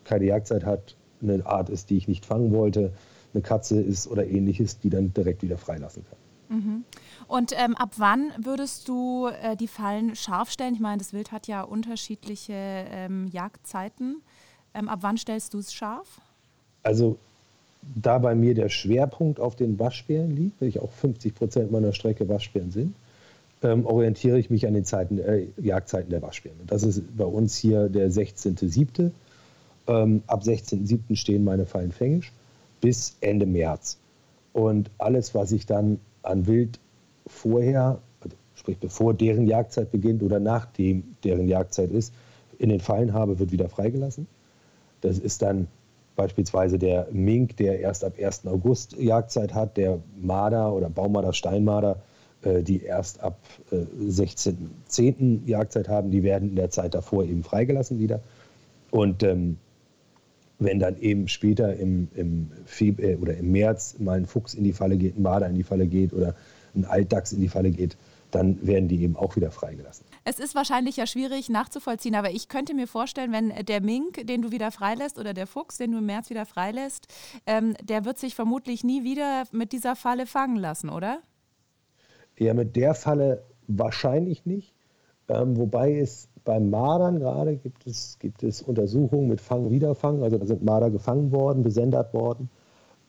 keine 0.04 0.24
Jagdzeit 0.26 0.64
hat, 0.64 0.96
eine 1.22 1.46
Art 1.46 1.70
ist, 1.70 1.90
die 1.90 1.96
ich 1.96 2.08
nicht 2.08 2.26
fangen 2.26 2.52
wollte, 2.52 2.92
eine 3.32 3.42
Katze 3.42 3.80
ist 3.80 4.06
oder 4.08 4.26
ähnliches, 4.26 4.78
die 4.78 4.90
dann 4.90 5.14
direkt 5.14 5.42
wieder 5.42 5.56
freilassen 5.56 6.04
kann. 6.08 6.18
Mhm. 6.58 6.84
Und 7.28 7.52
ähm, 7.56 7.74
ab 7.76 7.92
wann 7.96 8.32
würdest 8.42 8.88
du 8.88 9.28
äh, 9.28 9.56
die 9.56 9.68
Fallen 9.68 10.14
scharf 10.16 10.50
stellen? 10.50 10.74
Ich 10.74 10.80
meine, 10.80 10.98
das 10.98 11.12
Wild 11.12 11.32
hat 11.32 11.46
ja 11.46 11.62
unterschiedliche 11.62 12.52
ähm, 12.52 13.28
Jagdzeiten. 13.28 14.20
Ähm, 14.74 14.88
ab 14.88 14.98
wann 15.02 15.16
stellst 15.16 15.54
du 15.54 15.58
es 15.58 15.72
scharf? 15.72 16.20
Also 16.82 17.16
da 17.94 18.18
bei 18.18 18.34
mir 18.34 18.54
der 18.54 18.68
Schwerpunkt 18.68 19.40
auf 19.40 19.56
den 19.56 19.78
Waschbären 19.78 20.30
liegt, 20.36 20.60
weil 20.60 20.68
ich 20.68 20.80
auch 20.80 20.90
50 20.90 21.34
Prozent 21.34 21.72
meiner 21.72 21.92
Strecke 21.92 22.28
Waschbären 22.28 22.70
sind, 22.70 22.94
ähm, 23.62 23.86
orientiere 23.86 24.38
ich 24.38 24.50
mich 24.50 24.66
an 24.66 24.74
den 24.74 24.84
Zeiten, 24.84 25.18
äh, 25.18 25.46
Jagdzeiten 25.60 26.10
der 26.10 26.22
Waschbären. 26.22 26.58
das 26.66 26.82
ist 26.82 27.16
bei 27.16 27.24
uns 27.24 27.56
hier 27.56 27.88
der 27.88 28.10
16.07. 28.10 29.10
Ähm, 29.86 30.22
ab 30.26 30.42
16.07. 30.42 31.16
stehen 31.16 31.44
meine 31.44 31.66
Fallen 31.66 31.92
fängisch 31.92 32.32
bis 32.80 33.16
Ende 33.20 33.46
März. 33.46 33.98
Und 34.52 34.90
alles, 34.98 35.34
was 35.34 35.52
ich 35.52 35.66
dann 35.66 35.98
an 36.22 36.46
Wild 36.46 36.78
vorher, 37.26 38.00
also 38.20 38.36
sprich 38.54 38.78
bevor 38.78 39.14
deren 39.14 39.46
Jagdzeit 39.46 39.90
beginnt 39.90 40.22
oder 40.22 40.40
nachdem 40.40 41.16
deren 41.24 41.48
Jagdzeit 41.48 41.90
ist, 41.90 42.12
in 42.58 42.68
den 42.68 42.80
Fallen 42.80 43.12
habe, 43.12 43.38
wird 43.38 43.52
wieder 43.52 43.68
freigelassen. 43.68 44.26
Das 45.00 45.18
ist 45.18 45.42
dann 45.42 45.68
beispielsweise 46.16 46.78
der 46.78 47.08
Mink, 47.10 47.56
der 47.56 47.80
erst 47.80 48.04
ab 48.04 48.14
1. 48.20 48.46
August 48.46 48.96
Jagdzeit 48.98 49.54
hat, 49.54 49.76
der 49.76 49.98
Marder 50.20 50.72
oder 50.72 50.90
Baumarder, 50.90 51.32
Steinmarder, 51.32 51.96
die 52.62 52.82
erst 52.82 53.20
ab 53.20 53.38
äh, 53.70 53.76
16.10. 53.76 55.46
Jagdzeit 55.46 55.88
haben, 55.88 56.10
die 56.10 56.22
werden 56.22 56.50
in 56.50 56.56
der 56.56 56.70
Zeit 56.70 56.94
davor 56.94 57.24
eben 57.24 57.42
freigelassen 57.42 57.98
wieder. 57.98 58.20
Und 58.90 59.22
ähm, 59.22 59.58
wenn 60.58 60.78
dann 60.78 60.96
eben 60.98 61.28
später 61.28 61.74
im, 61.76 62.08
im 62.14 62.50
Februar 62.64 63.10
äh, 63.10 63.16
oder 63.16 63.36
im 63.36 63.52
März 63.52 63.96
mal 63.98 64.18
ein 64.18 64.26
Fuchs 64.26 64.54
in 64.54 64.64
die 64.64 64.72
Falle 64.72 64.96
geht, 64.96 65.16
ein 65.16 65.22
Marder 65.22 65.48
in 65.48 65.54
die 65.54 65.62
Falle 65.62 65.86
geht 65.86 66.12
oder 66.12 66.34
ein 66.74 66.84
Altdachs 66.84 67.32
in 67.32 67.40
die 67.40 67.48
Falle 67.48 67.70
geht, 67.70 67.96
dann 68.30 68.66
werden 68.66 68.88
die 68.88 69.02
eben 69.02 69.14
auch 69.14 69.36
wieder 69.36 69.50
freigelassen. 69.50 70.06
Es 70.24 70.38
ist 70.38 70.54
wahrscheinlich 70.54 70.96
ja 70.96 71.06
schwierig 71.06 71.50
nachzuvollziehen, 71.50 72.14
aber 72.14 72.30
ich 72.30 72.48
könnte 72.48 72.74
mir 72.74 72.86
vorstellen, 72.86 73.32
wenn 73.32 73.52
der 73.66 73.82
Mink, 73.82 74.26
den 74.26 74.40
du 74.40 74.50
wieder 74.50 74.70
freilässt, 74.70 75.18
oder 75.18 75.34
der 75.34 75.46
Fuchs, 75.46 75.76
den 75.76 75.92
du 75.92 75.98
im 75.98 76.06
März 76.06 76.30
wieder 76.30 76.46
freilässt, 76.46 77.08
ähm, 77.46 77.74
der 77.82 78.04
wird 78.04 78.18
sich 78.18 78.34
vermutlich 78.34 78.84
nie 78.84 79.04
wieder 79.04 79.44
mit 79.52 79.72
dieser 79.72 79.96
Falle 79.96 80.26
fangen 80.26 80.56
lassen, 80.56 80.88
oder? 80.88 81.20
Ja, 82.38 82.54
mit 82.54 82.76
der 82.76 82.94
Falle 82.94 83.42
wahrscheinlich 83.68 84.46
nicht. 84.46 84.72
Ähm, 85.28 85.56
wobei 85.56 85.98
es 85.98 86.28
beim 86.44 86.70
Mardern 86.70 87.20
gerade 87.20 87.56
gibt 87.56 87.86
es, 87.86 88.18
gibt 88.18 88.42
es 88.42 88.62
Untersuchungen 88.62 89.28
mit 89.28 89.40
Fang-Wiederfang. 89.40 90.22
Also 90.22 90.38
da 90.38 90.46
sind 90.46 90.64
Marder 90.64 90.90
gefangen 90.90 91.30
worden, 91.32 91.62
besendert 91.62 92.12
worden. 92.12 92.50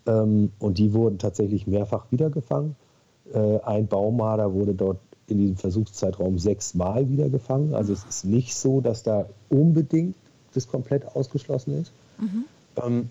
Ähm, 0.05 0.51
und 0.59 0.77
die 0.77 0.93
wurden 0.93 1.17
tatsächlich 1.17 1.67
mehrfach 1.67 2.05
wiedergefangen. 2.11 2.75
Äh, 3.33 3.59
ein 3.61 3.87
Baumarder 3.87 4.53
wurde 4.53 4.73
dort 4.73 4.99
in 5.27 5.37
diesem 5.37 5.55
Versuchszeitraum 5.55 6.37
sechsmal 6.37 7.09
wiedergefangen. 7.09 7.73
Also 7.73 7.93
es 7.93 8.03
ist 8.03 8.25
nicht 8.25 8.55
so, 8.55 8.81
dass 8.81 9.03
da 9.03 9.25
unbedingt 9.49 10.15
das 10.53 10.67
komplett 10.67 11.15
ausgeschlossen 11.15 11.81
ist. 11.81 11.91
Mhm. 12.19 12.45
Ähm, 12.83 13.09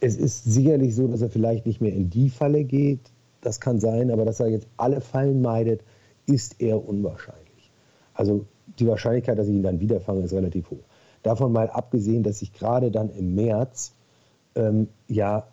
es 0.00 0.16
ist 0.16 0.44
sicherlich 0.44 0.94
so, 0.94 1.08
dass 1.08 1.22
er 1.22 1.30
vielleicht 1.30 1.66
nicht 1.66 1.80
mehr 1.80 1.92
in 1.92 2.10
die 2.10 2.30
Falle 2.30 2.64
geht. 2.64 3.00
Das 3.40 3.60
kann 3.60 3.80
sein, 3.80 4.10
aber 4.10 4.24
dass 4.24 4.40
er 4.40 4.48
jetzt 4.48 4.66
alle 4.76 5.00
Fallen 5.00 5.42
meidet, 5.42 5.82
ist 6.26 6.60
eher 6.60 6.86
unwahrscheinlich. 6.86 7.70
Also 8.14 8.46
die 8.78 8.86
Wahrscheinlichkeit, 8.86 9.38
dass 9.38 9.46
ich 9.46 9.54
ihn 9.54 9.62
dann 9.62 9.80
wiederfange, 9.80 10.22
ist 10.22 10.32
relativ 10.32 10.70
hoch. 10.70 10.84
Davon 11.22 11.52
mal 11.52 11.70
abgesehen, 11.70 12.22
dass 12.22 12.42
ich 12.42 12.52
gerade 12.52 12.90
dann 12.90 13.10
im 13.10 13.34
März 13.34 13.92
ähm, 14.54 14.88
ja 15.08 15.46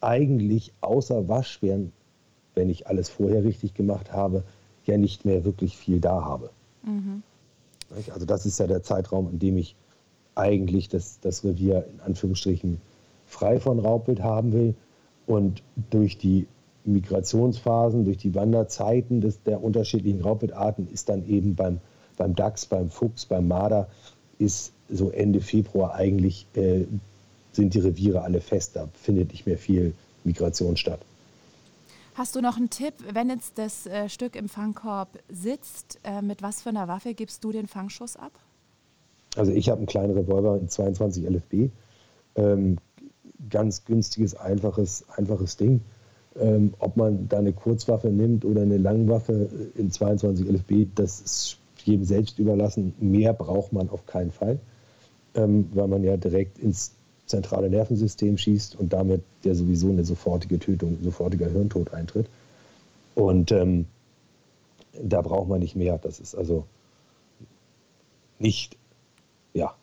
eigentlich 0.00 0.72
außer 0.80 1.28
Waschbären 1.28 1.92
wenn 2.54 2.70
ich 2.70 2.86
alles 2.86 3.08
vorher 3.08 3.44
richtig 3.44 3.74
gemacht 3.74 4.12
habe, 4.12 4.44
ja 4.84 4.96
nicht 4.96 5.24
mehr 5.24 5.44
wirklich 5.44 5.76
viel 5.76 6.00
da 6.00 6.24
habe. 6.24 6.50
Mhm. 6.82 7.22
Also 8.12 8.26
das 8.26 8.46
ist 8.46 8.58
ja 8.58 8.66
der 8.66 8.82
Zeitraum, 8.82 9.30
in 9.30 9.38
dem 9.38 9.56
ich 9.56 9.76
eigentlich 10.34 10.88
das, 10.88 11.20
das 11.20 11.44
Revier 11.44 11.86
in 11.92 12.00
Anführungsstrichen 12.00 12.80
frei 13.26 13.60
von 13.60 13.78
Raubwild 13.78 14.22
haben 14.22 14.52
will. 14.52 14.74
Und 15.26 15.62
durch 15.90 16.18
die 16.18 16.46
Migrationsphasen, 16.84 18.04
durch 18.04 18.18
die 18.18 18.34
Wanderzeiten 18.34 19.20
des, 19.20 19.42
der 19.42 19.62
unterschiedlichen 19.62 20.20
Raubwildarten 20.20 20.88
ist 20.92 21.08
dann 21.08 21.26
eben 21.28 21.54
beim, 21.54 21.80
beim 22.16 22.34
Dachs, 22.34 22.66
beim 22.66 22.90
Fuchs, 22.90 23.24
beim 23.24 23.48
Marder, 23.48 23.88
ist 24.38 24.72
so 24.90 25.10
Ende 25.10 25.40
Februar 25.40 25.94
eigentlich, 25.94 26.46
äh, 26.54 26.84
sind 27.52 27.74
die 27.74 27.80
Reviere 27.80 28.22
alle 28.22 28.40
fest. 28.40 28.76
Da 28.76 28.88
findet 28.94 29.32
nicht 29.32 29.46
mehr 29.46 29.58
viel 29.58 29.94
Migration 30.24 30.76
statt. 30.76 31.00
Hast 32.14 32.36
du 32.36 32.40
noch 32.40 32.56
einen 32.56 32.70
Tipp, 32.70 32.94
wenn 33.12 33.28
jetzt 33.28 33.58
das 33.58 33.86
äh, 33.86 34.08
Stück 34.08 34.36
im 34.36 34.48
Fangkorb 34.48 35.08
sitzt, 35.28 35.98
äh, 36.04 36.22
mit 36.22 36.42
was 36.42 36.62
für 36.62 36.68
einer 36.68 36.86
Waffe 36.86 37.14
gibst 37.14 37.42
du 37.42 37.50
den 37.50 37.66
Fangschuss 37.66 38.16
ab? 38.16 38.32
Also 39.36 39.50
ich 39.50 39.68
habe 39.68 39.78
einen 39.78 39.86
kleinen 39.86 40.16
Revolver 40.16 40.58
in 40.58 40.68
22 40.68 41.24
LFB. 41.24 41.70
Ähm, 42.36 42.78
ganz 43.50 43.84
günstiges, 43.84 44.36
einfaches, 44.36 45.04
einfaches 45.16 45.56
Ding. 45.56 45.80
Ähm, 46.40 46.74
ob 46.80 46.96
man 46.96 47.28
da 47.28 47.38
eine 47.38 47.52
Kurzwaffe 47.52 48.08
nimmt 48.08 48.44
oder 48.44 48.62
eine 48.62 48.76
Langwaffe 48.76 49.48
in 49.76 49.90
22 49.90 50.48
LFB, 50.48 50.88
das 50.94 51.20
ist 51.20 51.58
jedem 51.84 52.04
selbst 52.04 52.38
überlassen. 52.38 52.94
Mehr 52.98 53.32
braucht 53.32 53.72
man 53.72 53.88
auf 53.88 54.06
keinen 54.06 54.32
Fall, 54.32 54.58
ähm, 55.34 55.68
weil 55.72 55.88
man 55.88 56.02
ja 56.02 56.16
direkt 56.16 56.58
ins 56.58 56.92
zentrale 57.26 57.70
Nervensystem 57.70 58.36
schießt 58.36 58.76
und 58.76 58.92
damit 58.92 59.22
ja 59.44 59.54
sowieso 59.54 59.88
eine 59.88 60.04
sofortige 60.04 60.58
Tötung, 60.58 60.98
sofortiger 61.02 61.48
Hirntod 61.48 61.92
eintritt. 61.94 62.26
Und 63.14 63.52
ähm, 63.52 63.86
da 65.00 65.22
braucht 65.22 65.48
man 65.48 65.60
nicht 65.60 65.76
mehr. 65.76 65.98
Das 65.98 66.20
ist 66.20 66.34
also 66.34 66.66
nicht 68.38 68.76
ja, 69.52 69.74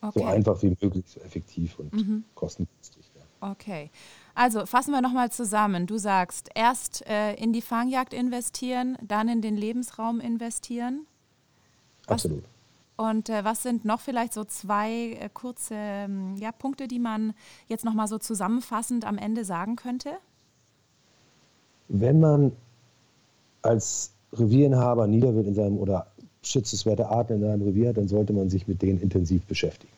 okay. 0.00 0.18
so 0.18 0.24
einfach 0.24 0.62
wie 0.62 0.76
möglich, 0.80 1.04
so 1.06 1.20
effektiv 1.20 1.78
und 1.78 1.92
mhm. 1.92 2.24
kostengünstig. 2.34 3.04
Ja. 3.14 3.52
Okay. 3.52 3.90
Also 4.34 4.66
fassen 4.66 4.92
wir 4.92 5.00
nochmal 5.00 5.30
zusammen. 5.30 5.86
Du 5.86 5.98
sagst, 5.98 6.50
erst 6.54 7.06
äh, 7.06 7.34
in 7.34 7.52
die 7.52 7.62
Fangjagd 7.62 8.14
investieren, 8.14 8.96
dann 9.02 9.28
in 9.28 9.42
den 9.42 9.56
Lebensraum 9.56 10.20
investieren. 10.20 11.06
Was, 12.06 12.24
Absolut. 12.24 12.44
Und 12.96 13.30
äh, 13.30 13.44
was 13.44 13.62
sind 13.62 13.86
noch 13.86 14.00
vielleicht 14.00 14.34
so 14.34 14.44
zwei 14.44 15.18
äh, 15.20 15.30
kurze 15.32 15.74
ähm, 15.74 16.36
ja, 16.36 16.52
Punkte, 16.52 16.86
die 16.86 16.98
man 16.98 17.32
jetzt 17.66 17.84
nochmal 17.84 18.08
so 18.08 18.18
zusammenfassend 18.18 19.06
am 19.06 19.16
Ende 19.16 19.44
sagen 19.44 19.76
könnte? 19.76 20.10
Wenn 21.88 22.20
man 22.20 22.52
als 23.62 24.12
Revierinhaber 24.34 25.06
Niederwild 25.06 25.46
in 25.46 25.54
seinem 25.54 25.78
oder 25.78 26.08
schützenswerte 26.42 27.08
Arten 27.08 27.34
in 27.34 27.40
seinem 27.40 27.62
Revier 27.62 27.88
hat, 27.88 27.96
dann 27.96 28.08
sollte 28.08 28.32
man 28.32 28.50
sich 28.50 28.68
mit 28.68 28.82
denen 28.82 29.00
intensiv 29.00 29.44
beschäftigen. 29.46 29.92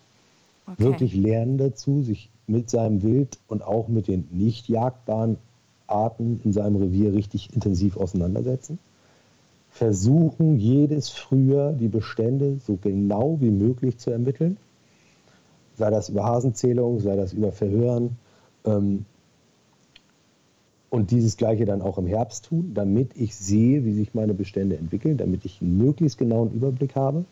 Okay. 0.73 0.85
Wirklich 0.85 1.15
lernen 1.15 1.59
dazu, 1.59 2.03
sich 2.03 2.31
mit 2.47 2.71
seinem 2.71 3.03
Wild 3.03 3.39
und 3.49 3.63
auch 3.63 3.89
mit 3.89 4.09
den 4.09 4.29
nicht 4.31 4.69
jagbaren 4.69 5.39
Arten 5.87 6.41
in 6.45 6.53
seinem 6.53 6.77
Revier 6.77 7.13
richtig 7.13 7.55
intensiv 7.55 7.97
auseinandersetzen 7.97 8.79
versuchen, 9.73 10.59
jedes 10.59 11.09
Frühjahr 11.09 11.73
die 11.73 11.89
Bestände 11.89 12.59
so 12.59 12.77
genau 12.77 13.39
wie 13.41 13.51
möglich 13.51 13.97
zu 13.99 14.11
ermitteln. 14.11 14.59
Sei 15.77 15.91
das 15.91 16.11
über 16.11 16.25
Hasenzählung, 16.25 17.01
sei 17.01 17.17
das 17.17 17.33
über 17.33 17.53
Verhören. 17.53 18.19
Ähm, 18.67 19.07
und 20.91 21.11
dieses 21.11 21.39
Gleiche 21.39 21.65
dann 21.65 21.81
auch 21.81 21.97
im 21.97 22.07
Herbst 22.07 22.45
tun, 22.45 22.73
damit 22.75 23.17
ich 23.17 23.35
sehe, 23.35 23.87
wie 23.87 23.95
sich 23.95 24.13
meine 24.13 24.35
Bestände 24.35 24.77
entwickeln, 24.77 25.17
damit 25.17 25.47
ich 25.47 25.63
einen 25.63 25.79
möglichst 25.79 26.19
genauen 26.19 26.53
Überblick 26.53 26.95
habe. 26.95 27.25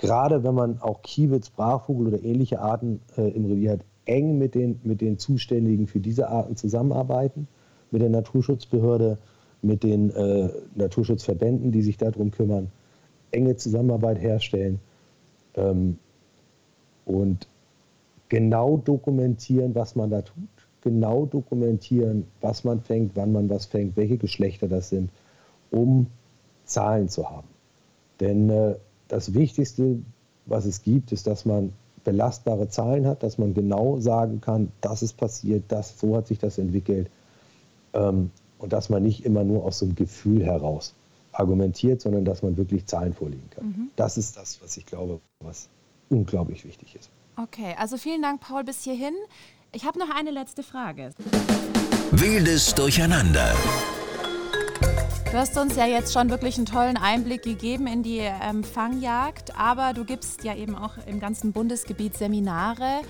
Gerade 0.00 0.42
wenn 0.44 0.54
man 0.54 0.80
auch 0.80 1.02
Kiebitz, 1.02 1.50
Brachvogel 1.50 2.06
oder 2.06 2.24
ähnliche 2.24 2.60
Arten 2.60 3.02
äh, 3.18 3.28
im 3.32 3.44
Revier 3.44 3.72
hat, 3.72 3.84
eng 4.06 4.38
mit 4.38 4.54
den, 4.54 4.80
mit 4.82 5.02
den 5.02 5.18
Zuständigen 5.18 5.86
für 5.86 6.00
diese 6.00 6.30
Arten 6.30 6.56
zusammenarbeiten, 6.56 7.48
mit 7.90 8.00
der 8.00 8.08
Naturschutzbehörde, 8.08 9.18
mit 9.60 9.82
den 9.82 10.08
äh, 10.08 10.48
Naturschutzverbänden, 10.74 11.70
die 11.70 11.82
sich 11.82 11.98
darum 11.98 12.30
kümmern, 12.30 12.72
enge 13.30 13.56
Zusammenarbeit 13.56 14.18
herstellen 14.18 14.80
ähm, 15.54 15.98
und 17.04 17.46
genau 18.30 18.78
dokumentieren, 18.78 19.74
was 19.74 19.96
man 19.96 20.08
da 20.08 20.22
tut, 20.22 20.48
genau 20.80 21.26
dokumentieren, 21.26 22.26
was 22.40 22.64
man 22.64 22.80
fängt, 22.80 23.16
wann 23.16 23.32
man 23.32 23.50
was 23.50 23.66
fängt, 23.66 23.98
welche 23.98 24.16
Geschlechter 24.16 24.66
das 24.66 24.88
sind, 24.88 25.10
um 25.70 26.06
Zahlen 26.64 27.10
zu 27.10 27.28
haben. 27.28 27.48
Denn 28.18 28.48
äh, 28.48 28.76
das 29.10 29.34
Wichtigste, 29.34 29.98
was 30.46 30.64
es 30.64 30.82
gibt, 30.82 31.12
ist, 31.12 31.26
dass 31.26 31.44
man 31.44 31.72
belastbare 32.04 32.68
Zahlen 32.68 33.06
hat, 33.06 33.22
dass 33.22 33.38
man 33.38 33.52
genau 33.52 33.98
sagen 34.00 34.40
kann, 34.40 34.72
das 34.80 35.02
ist 35.02 35.16
passiert, 35.16 35.64
das, 35.68 35.98
so 35.98 36.16
hat 36.16 36.28
sich 36.28 36.38
das 36.38 36.58
entwickelt. 36.58 37.10
Ähm, 37.92 38.30
und 38.58 38.72
dass 38.72 38.88
man 38.88 39.02
nicht 39.02 39.24
immer 39.24 39.44
nur 39.44 39.64
aus 39.64 39.78
so 39.78 39.86
einem 39.86 39.94
Gefühl 39.94 40.44
heraus 40.44 40.94
argumentiert, 41.32 42.00
sondern 42.00 42.24
dass 42.24 42.42
man 42.42 42.56
wirklich 42.56 42.86
Zahlen 42.86 43.14
vorlegen 43.14 43.48
kann. 43.50 43.66
Mhm. 43.66 43.90
Das 43.96 44.18
ist 44.18 44.36
das, 44.36 44.60
was 44.62 44.76
ich 44.76 44.86
glaube, 44.86 45.20
was 45.40 45.68
unglaublich 46.08 46.64
wichtig 46.64 46.96
ist. 46.96 47.10
Okay, 47.36 47.74
also 47.78 47.96
vielen 47.96 48.22
Dank, 48.22 48.40
Paul, 48.40 48.64
bis 48.64 48.82
hierhin. 48.82 49.14
Ich 49.72 49.84
habe 49.84 49.98
noch 49.98 50.10
eine 50.14 50.30
letzte 50.30 50.62
Frage. 50.62 51.10
Wildes 52.10 52.74
Durcheinander. 52.74 53.54
Du 55.30 55.36
hast 55.36 55.56
uns 55.56 55.76
ja 55.76 55.86
jetzt 55.86 56.12
schon 56.12 56.28
wirklich 56.28 56.56
einen 56.56 56.66
tollen 56.66 56.96
Einblick 56.96 57.42
gegeben 57.42 57.86
in 57.86 58.02
die 58.02 58.18
ähm, 58.18 58.64
Fangjagd, 58.64 59.56
aber 59.56 59.92
du 59.94 60.04
gibst 60.04 60.42
ja 60.42 60.56
eben 60.56 60.74
auch 60.74 60.94
im 61.06 61.20
ganzen 61.20 61.52
Bundesgebiet 61.52 62.16
Seminare. 62.16 63.02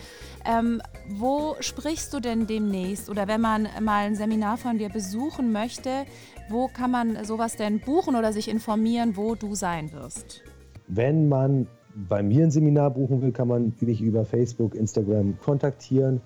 Ähm, 0.45 0.83
wo 1.09 1.57
sprichst 1.61 2.13
du 2.13 2.21
denn 2.21 2.47
demnächst? 2.47 3.09
Oder 3.09 3.27
wenn 3.27 3.41
man 3.41 3.69
mal 3.81 4.05
ein 4.05 4.17
Seminar 4.17 4.59
von 4.59 4.77
dir 4.77 4.91
besuchen 4.91 5.51
möchte, 5.51 6.05
wo 6.51 6.69
kann 6.69 6.91
man 6.91 7.25
sowas 7.25 7.57
denn 7.57 7.81
buchen 7.81 8.15
oder 8.15 8.35
sich 8.35 8.51
informieren, 8.51 9.17
wo 9.17 9.35
du 9.35 9.55
sein 9.55 9.91
wirst? 9.95 10.43
Wenn 10.89 11.27
man 11.27 11.69
bei 11.95 12.23
mir 12.23 12.45
ein 12.45 12.51
Seminar 12.51 12.91
buchen 12.91 13.23
will, 13.23 13.33
kann 13.33 13.49
man 13.49 13.73
mich 13.81 14.03
über 14.03 14.27
Facebook, 14.27 14.75
Instagram 14.75 15.39
kontaktieren, 15.39 16.21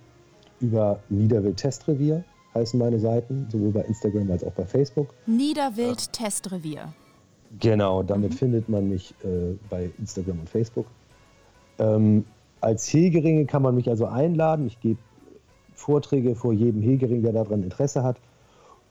über 0.61 0.99
Niederwild 1.09 1.57
Testrevier 1.57 2.25
heißen 2.55 2.79
meine 2.79 2.99
Seiten, 2.99 3.47
sowohl 3.51 3.73
bei 3.73 3.83
Instagram 3.83 4.31
als 4.31 4.45
auch 4.45 4.53
bei 4.53 4.65
Facebook. 4.65 5.09
Niederwild 5.27 6.13
Testrevier. 6.13 6.93
Genau, 7.61 8.03
damit 8.03 8.33
mhm. 8.33 8.37
findet 8.37 8.69
man 8.69 8.89
mich 8.89 9.15
äh, 9.25 9.55
bei 9.71 9.91
Instagram 9.99 10.41
und 10.41 10.49
Facebook. 10.49 10.87
Ähm, 11.79 12.25
als 12.61 12.93
Hegeringe 12.93 13.45
kann 13.47 13.63
man 13.63 13.75
mich 13.75 13.89
also 13.89 14.07
einladen. 14.07 14.67
Ich 14.67 14.81
gebe 14.81 14.99
Vorträge 15.75 16.35
vor 16.35 16.53
jedem 16.53 16.83
Hegering, 16.83 17.23
der 17.23 17.33
daran 17.33 17.63
Interesse 17.63 18.03
hat. 18.03 18.17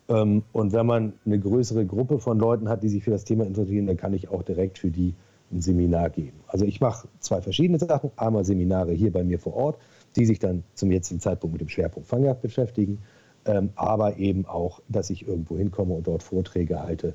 Ähm, 0.10 0.44
und 0.52 0.74
wenn 0.74 0.86
man 0.86 1.14
eine 1.26 1.40
größere 1.40 1.86
Gruppe 1.86 2.20
von 2.20 2.40
Leuten 2.40 2.70
hat, 2.70 2.84
die 2.84 2.90
sich 2.90 3.04
für 3.04 3.12
das 3.12 3.24
Thema 3.24 3.46
interessieren, 3.46 3.88
dann 3.88 3.98
kann 3.98 4.14
ich 4.14 4.30
auch 4.30 4.44
direkt 4.44 4.78
für 4.78 4.92
die 4.92 5.16
ein 5.52 5.62
Seminar 5.62 6.10
geben. 6.10 6.40
Also 6.48 6.66
ich 6.66 6.82
mache 6.82 7.08
zwei 7.20 7.42
verschiedene 7.42 7.80
Sachen. 7.80 8.12
Einmal 8.16 8.44
Seminare 8.44 8.92
hier 8.92 9.12
bei 9.12 9.24
mir 9.24 9.40
vor 9.40 9.56
Ort, 9.56 9.78
die 10.16 10.26
sich 10.26 10.40
dann 10.40 10.64
zum 10.74 10.92
jetzigen 10.92 11.20
Zeitpunkt 11.20 11.54
mit 11.54 11.62
dem 11.62 11.70
Schwerpunkt 11.70 12.08
Fangjagd 12.08 12.42
beschäftigen 12.42 13.00
ähm, 13.46 13.72
aber 13.76 14.18
eben 14.18 14.46
auch, 14.46 14.82
dass 14.88 15.10
ich 15.10 15.28
irgendwo 15.28 15.58
hinkomme 15.58 15.94
und 15.94 16.08
dort 16.08 16.24
Vorträge 16.24 16.82
halte 16.82 17.14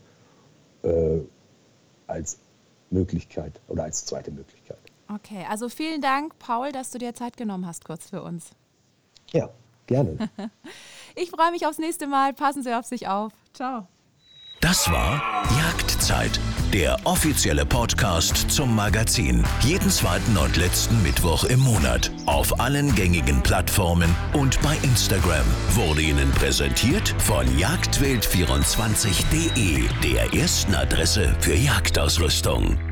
äh, 0.83 1.19
als 2.07 2.39
Möglichkeit 2.91 3.61
oder 3.69 3.85
als 3.85 4.05
zweite 4.07 4.31
Möglichkeit. 4.31 4.79
Okay, 5.15 5.45
also 5.49 5.69
vielen 5.69 6.01
Dank, 6.01 6.39
Paul, 6.39 6.73
dass 6.73 6.91
du 6.91 6.99
dir 6.99 7.15
Zeit 7.15 7.37
genommen 7.37 7.67
hast, 7.67 7.85
kurz 7.85 8.11
für 8.11 8.23
uns. 8.23 8.51
Ja, 9.33 9.49
gerne. 9.87 10.31
ich 11.17 11.31
freue 11.31 11.51
mich 11.51 11.67
aufs 11.67 11.79
nächste 11.79 12.07
Mal. 12.07 12.35
Passen 12.35 12.63
Sie 12.63 12.75
auf 12.75 12.85
sich 12.85 13.09
auf. 13.09 13.33
Ciao. 13.55 13.87
Das 14.61 14.91
war 14.91 15.23
Jagdzeit, 15.57 16.39
der 16.73 16.97
offizielle 17.05 17.65
Podcast 17.65 18.51
zum 18.51 18.75
Magazin. 18.75 19.45
Jeden 19.61 19.91
zweiten 19.91 20.37
und 20.37 20.57
letzten 20.57 21.01
Mittwoch 21.03 21.45
im 21.45 21.61
Monat. 21.61 22.11
Auf 22.27 22.59
allen 22.61 22.93
gängigen 22.95 23.43
Plattformen 23.43 24.15
und 24.33 24.61
bei 24.63 24.77
Instagram. 24.83 25.47
Wurde 25.73 26.03
Ihnen 26.03 26.31
präsentiert 26.33 27.15
von 27.19 27.47
jagdwild24.de, 27.57 29.85
der 30.03 30.35
ersten 30.35 30.75
Adresse 30.75 31.35
für 31.41 31.55
Jagdausrüstung. 31.55 32.88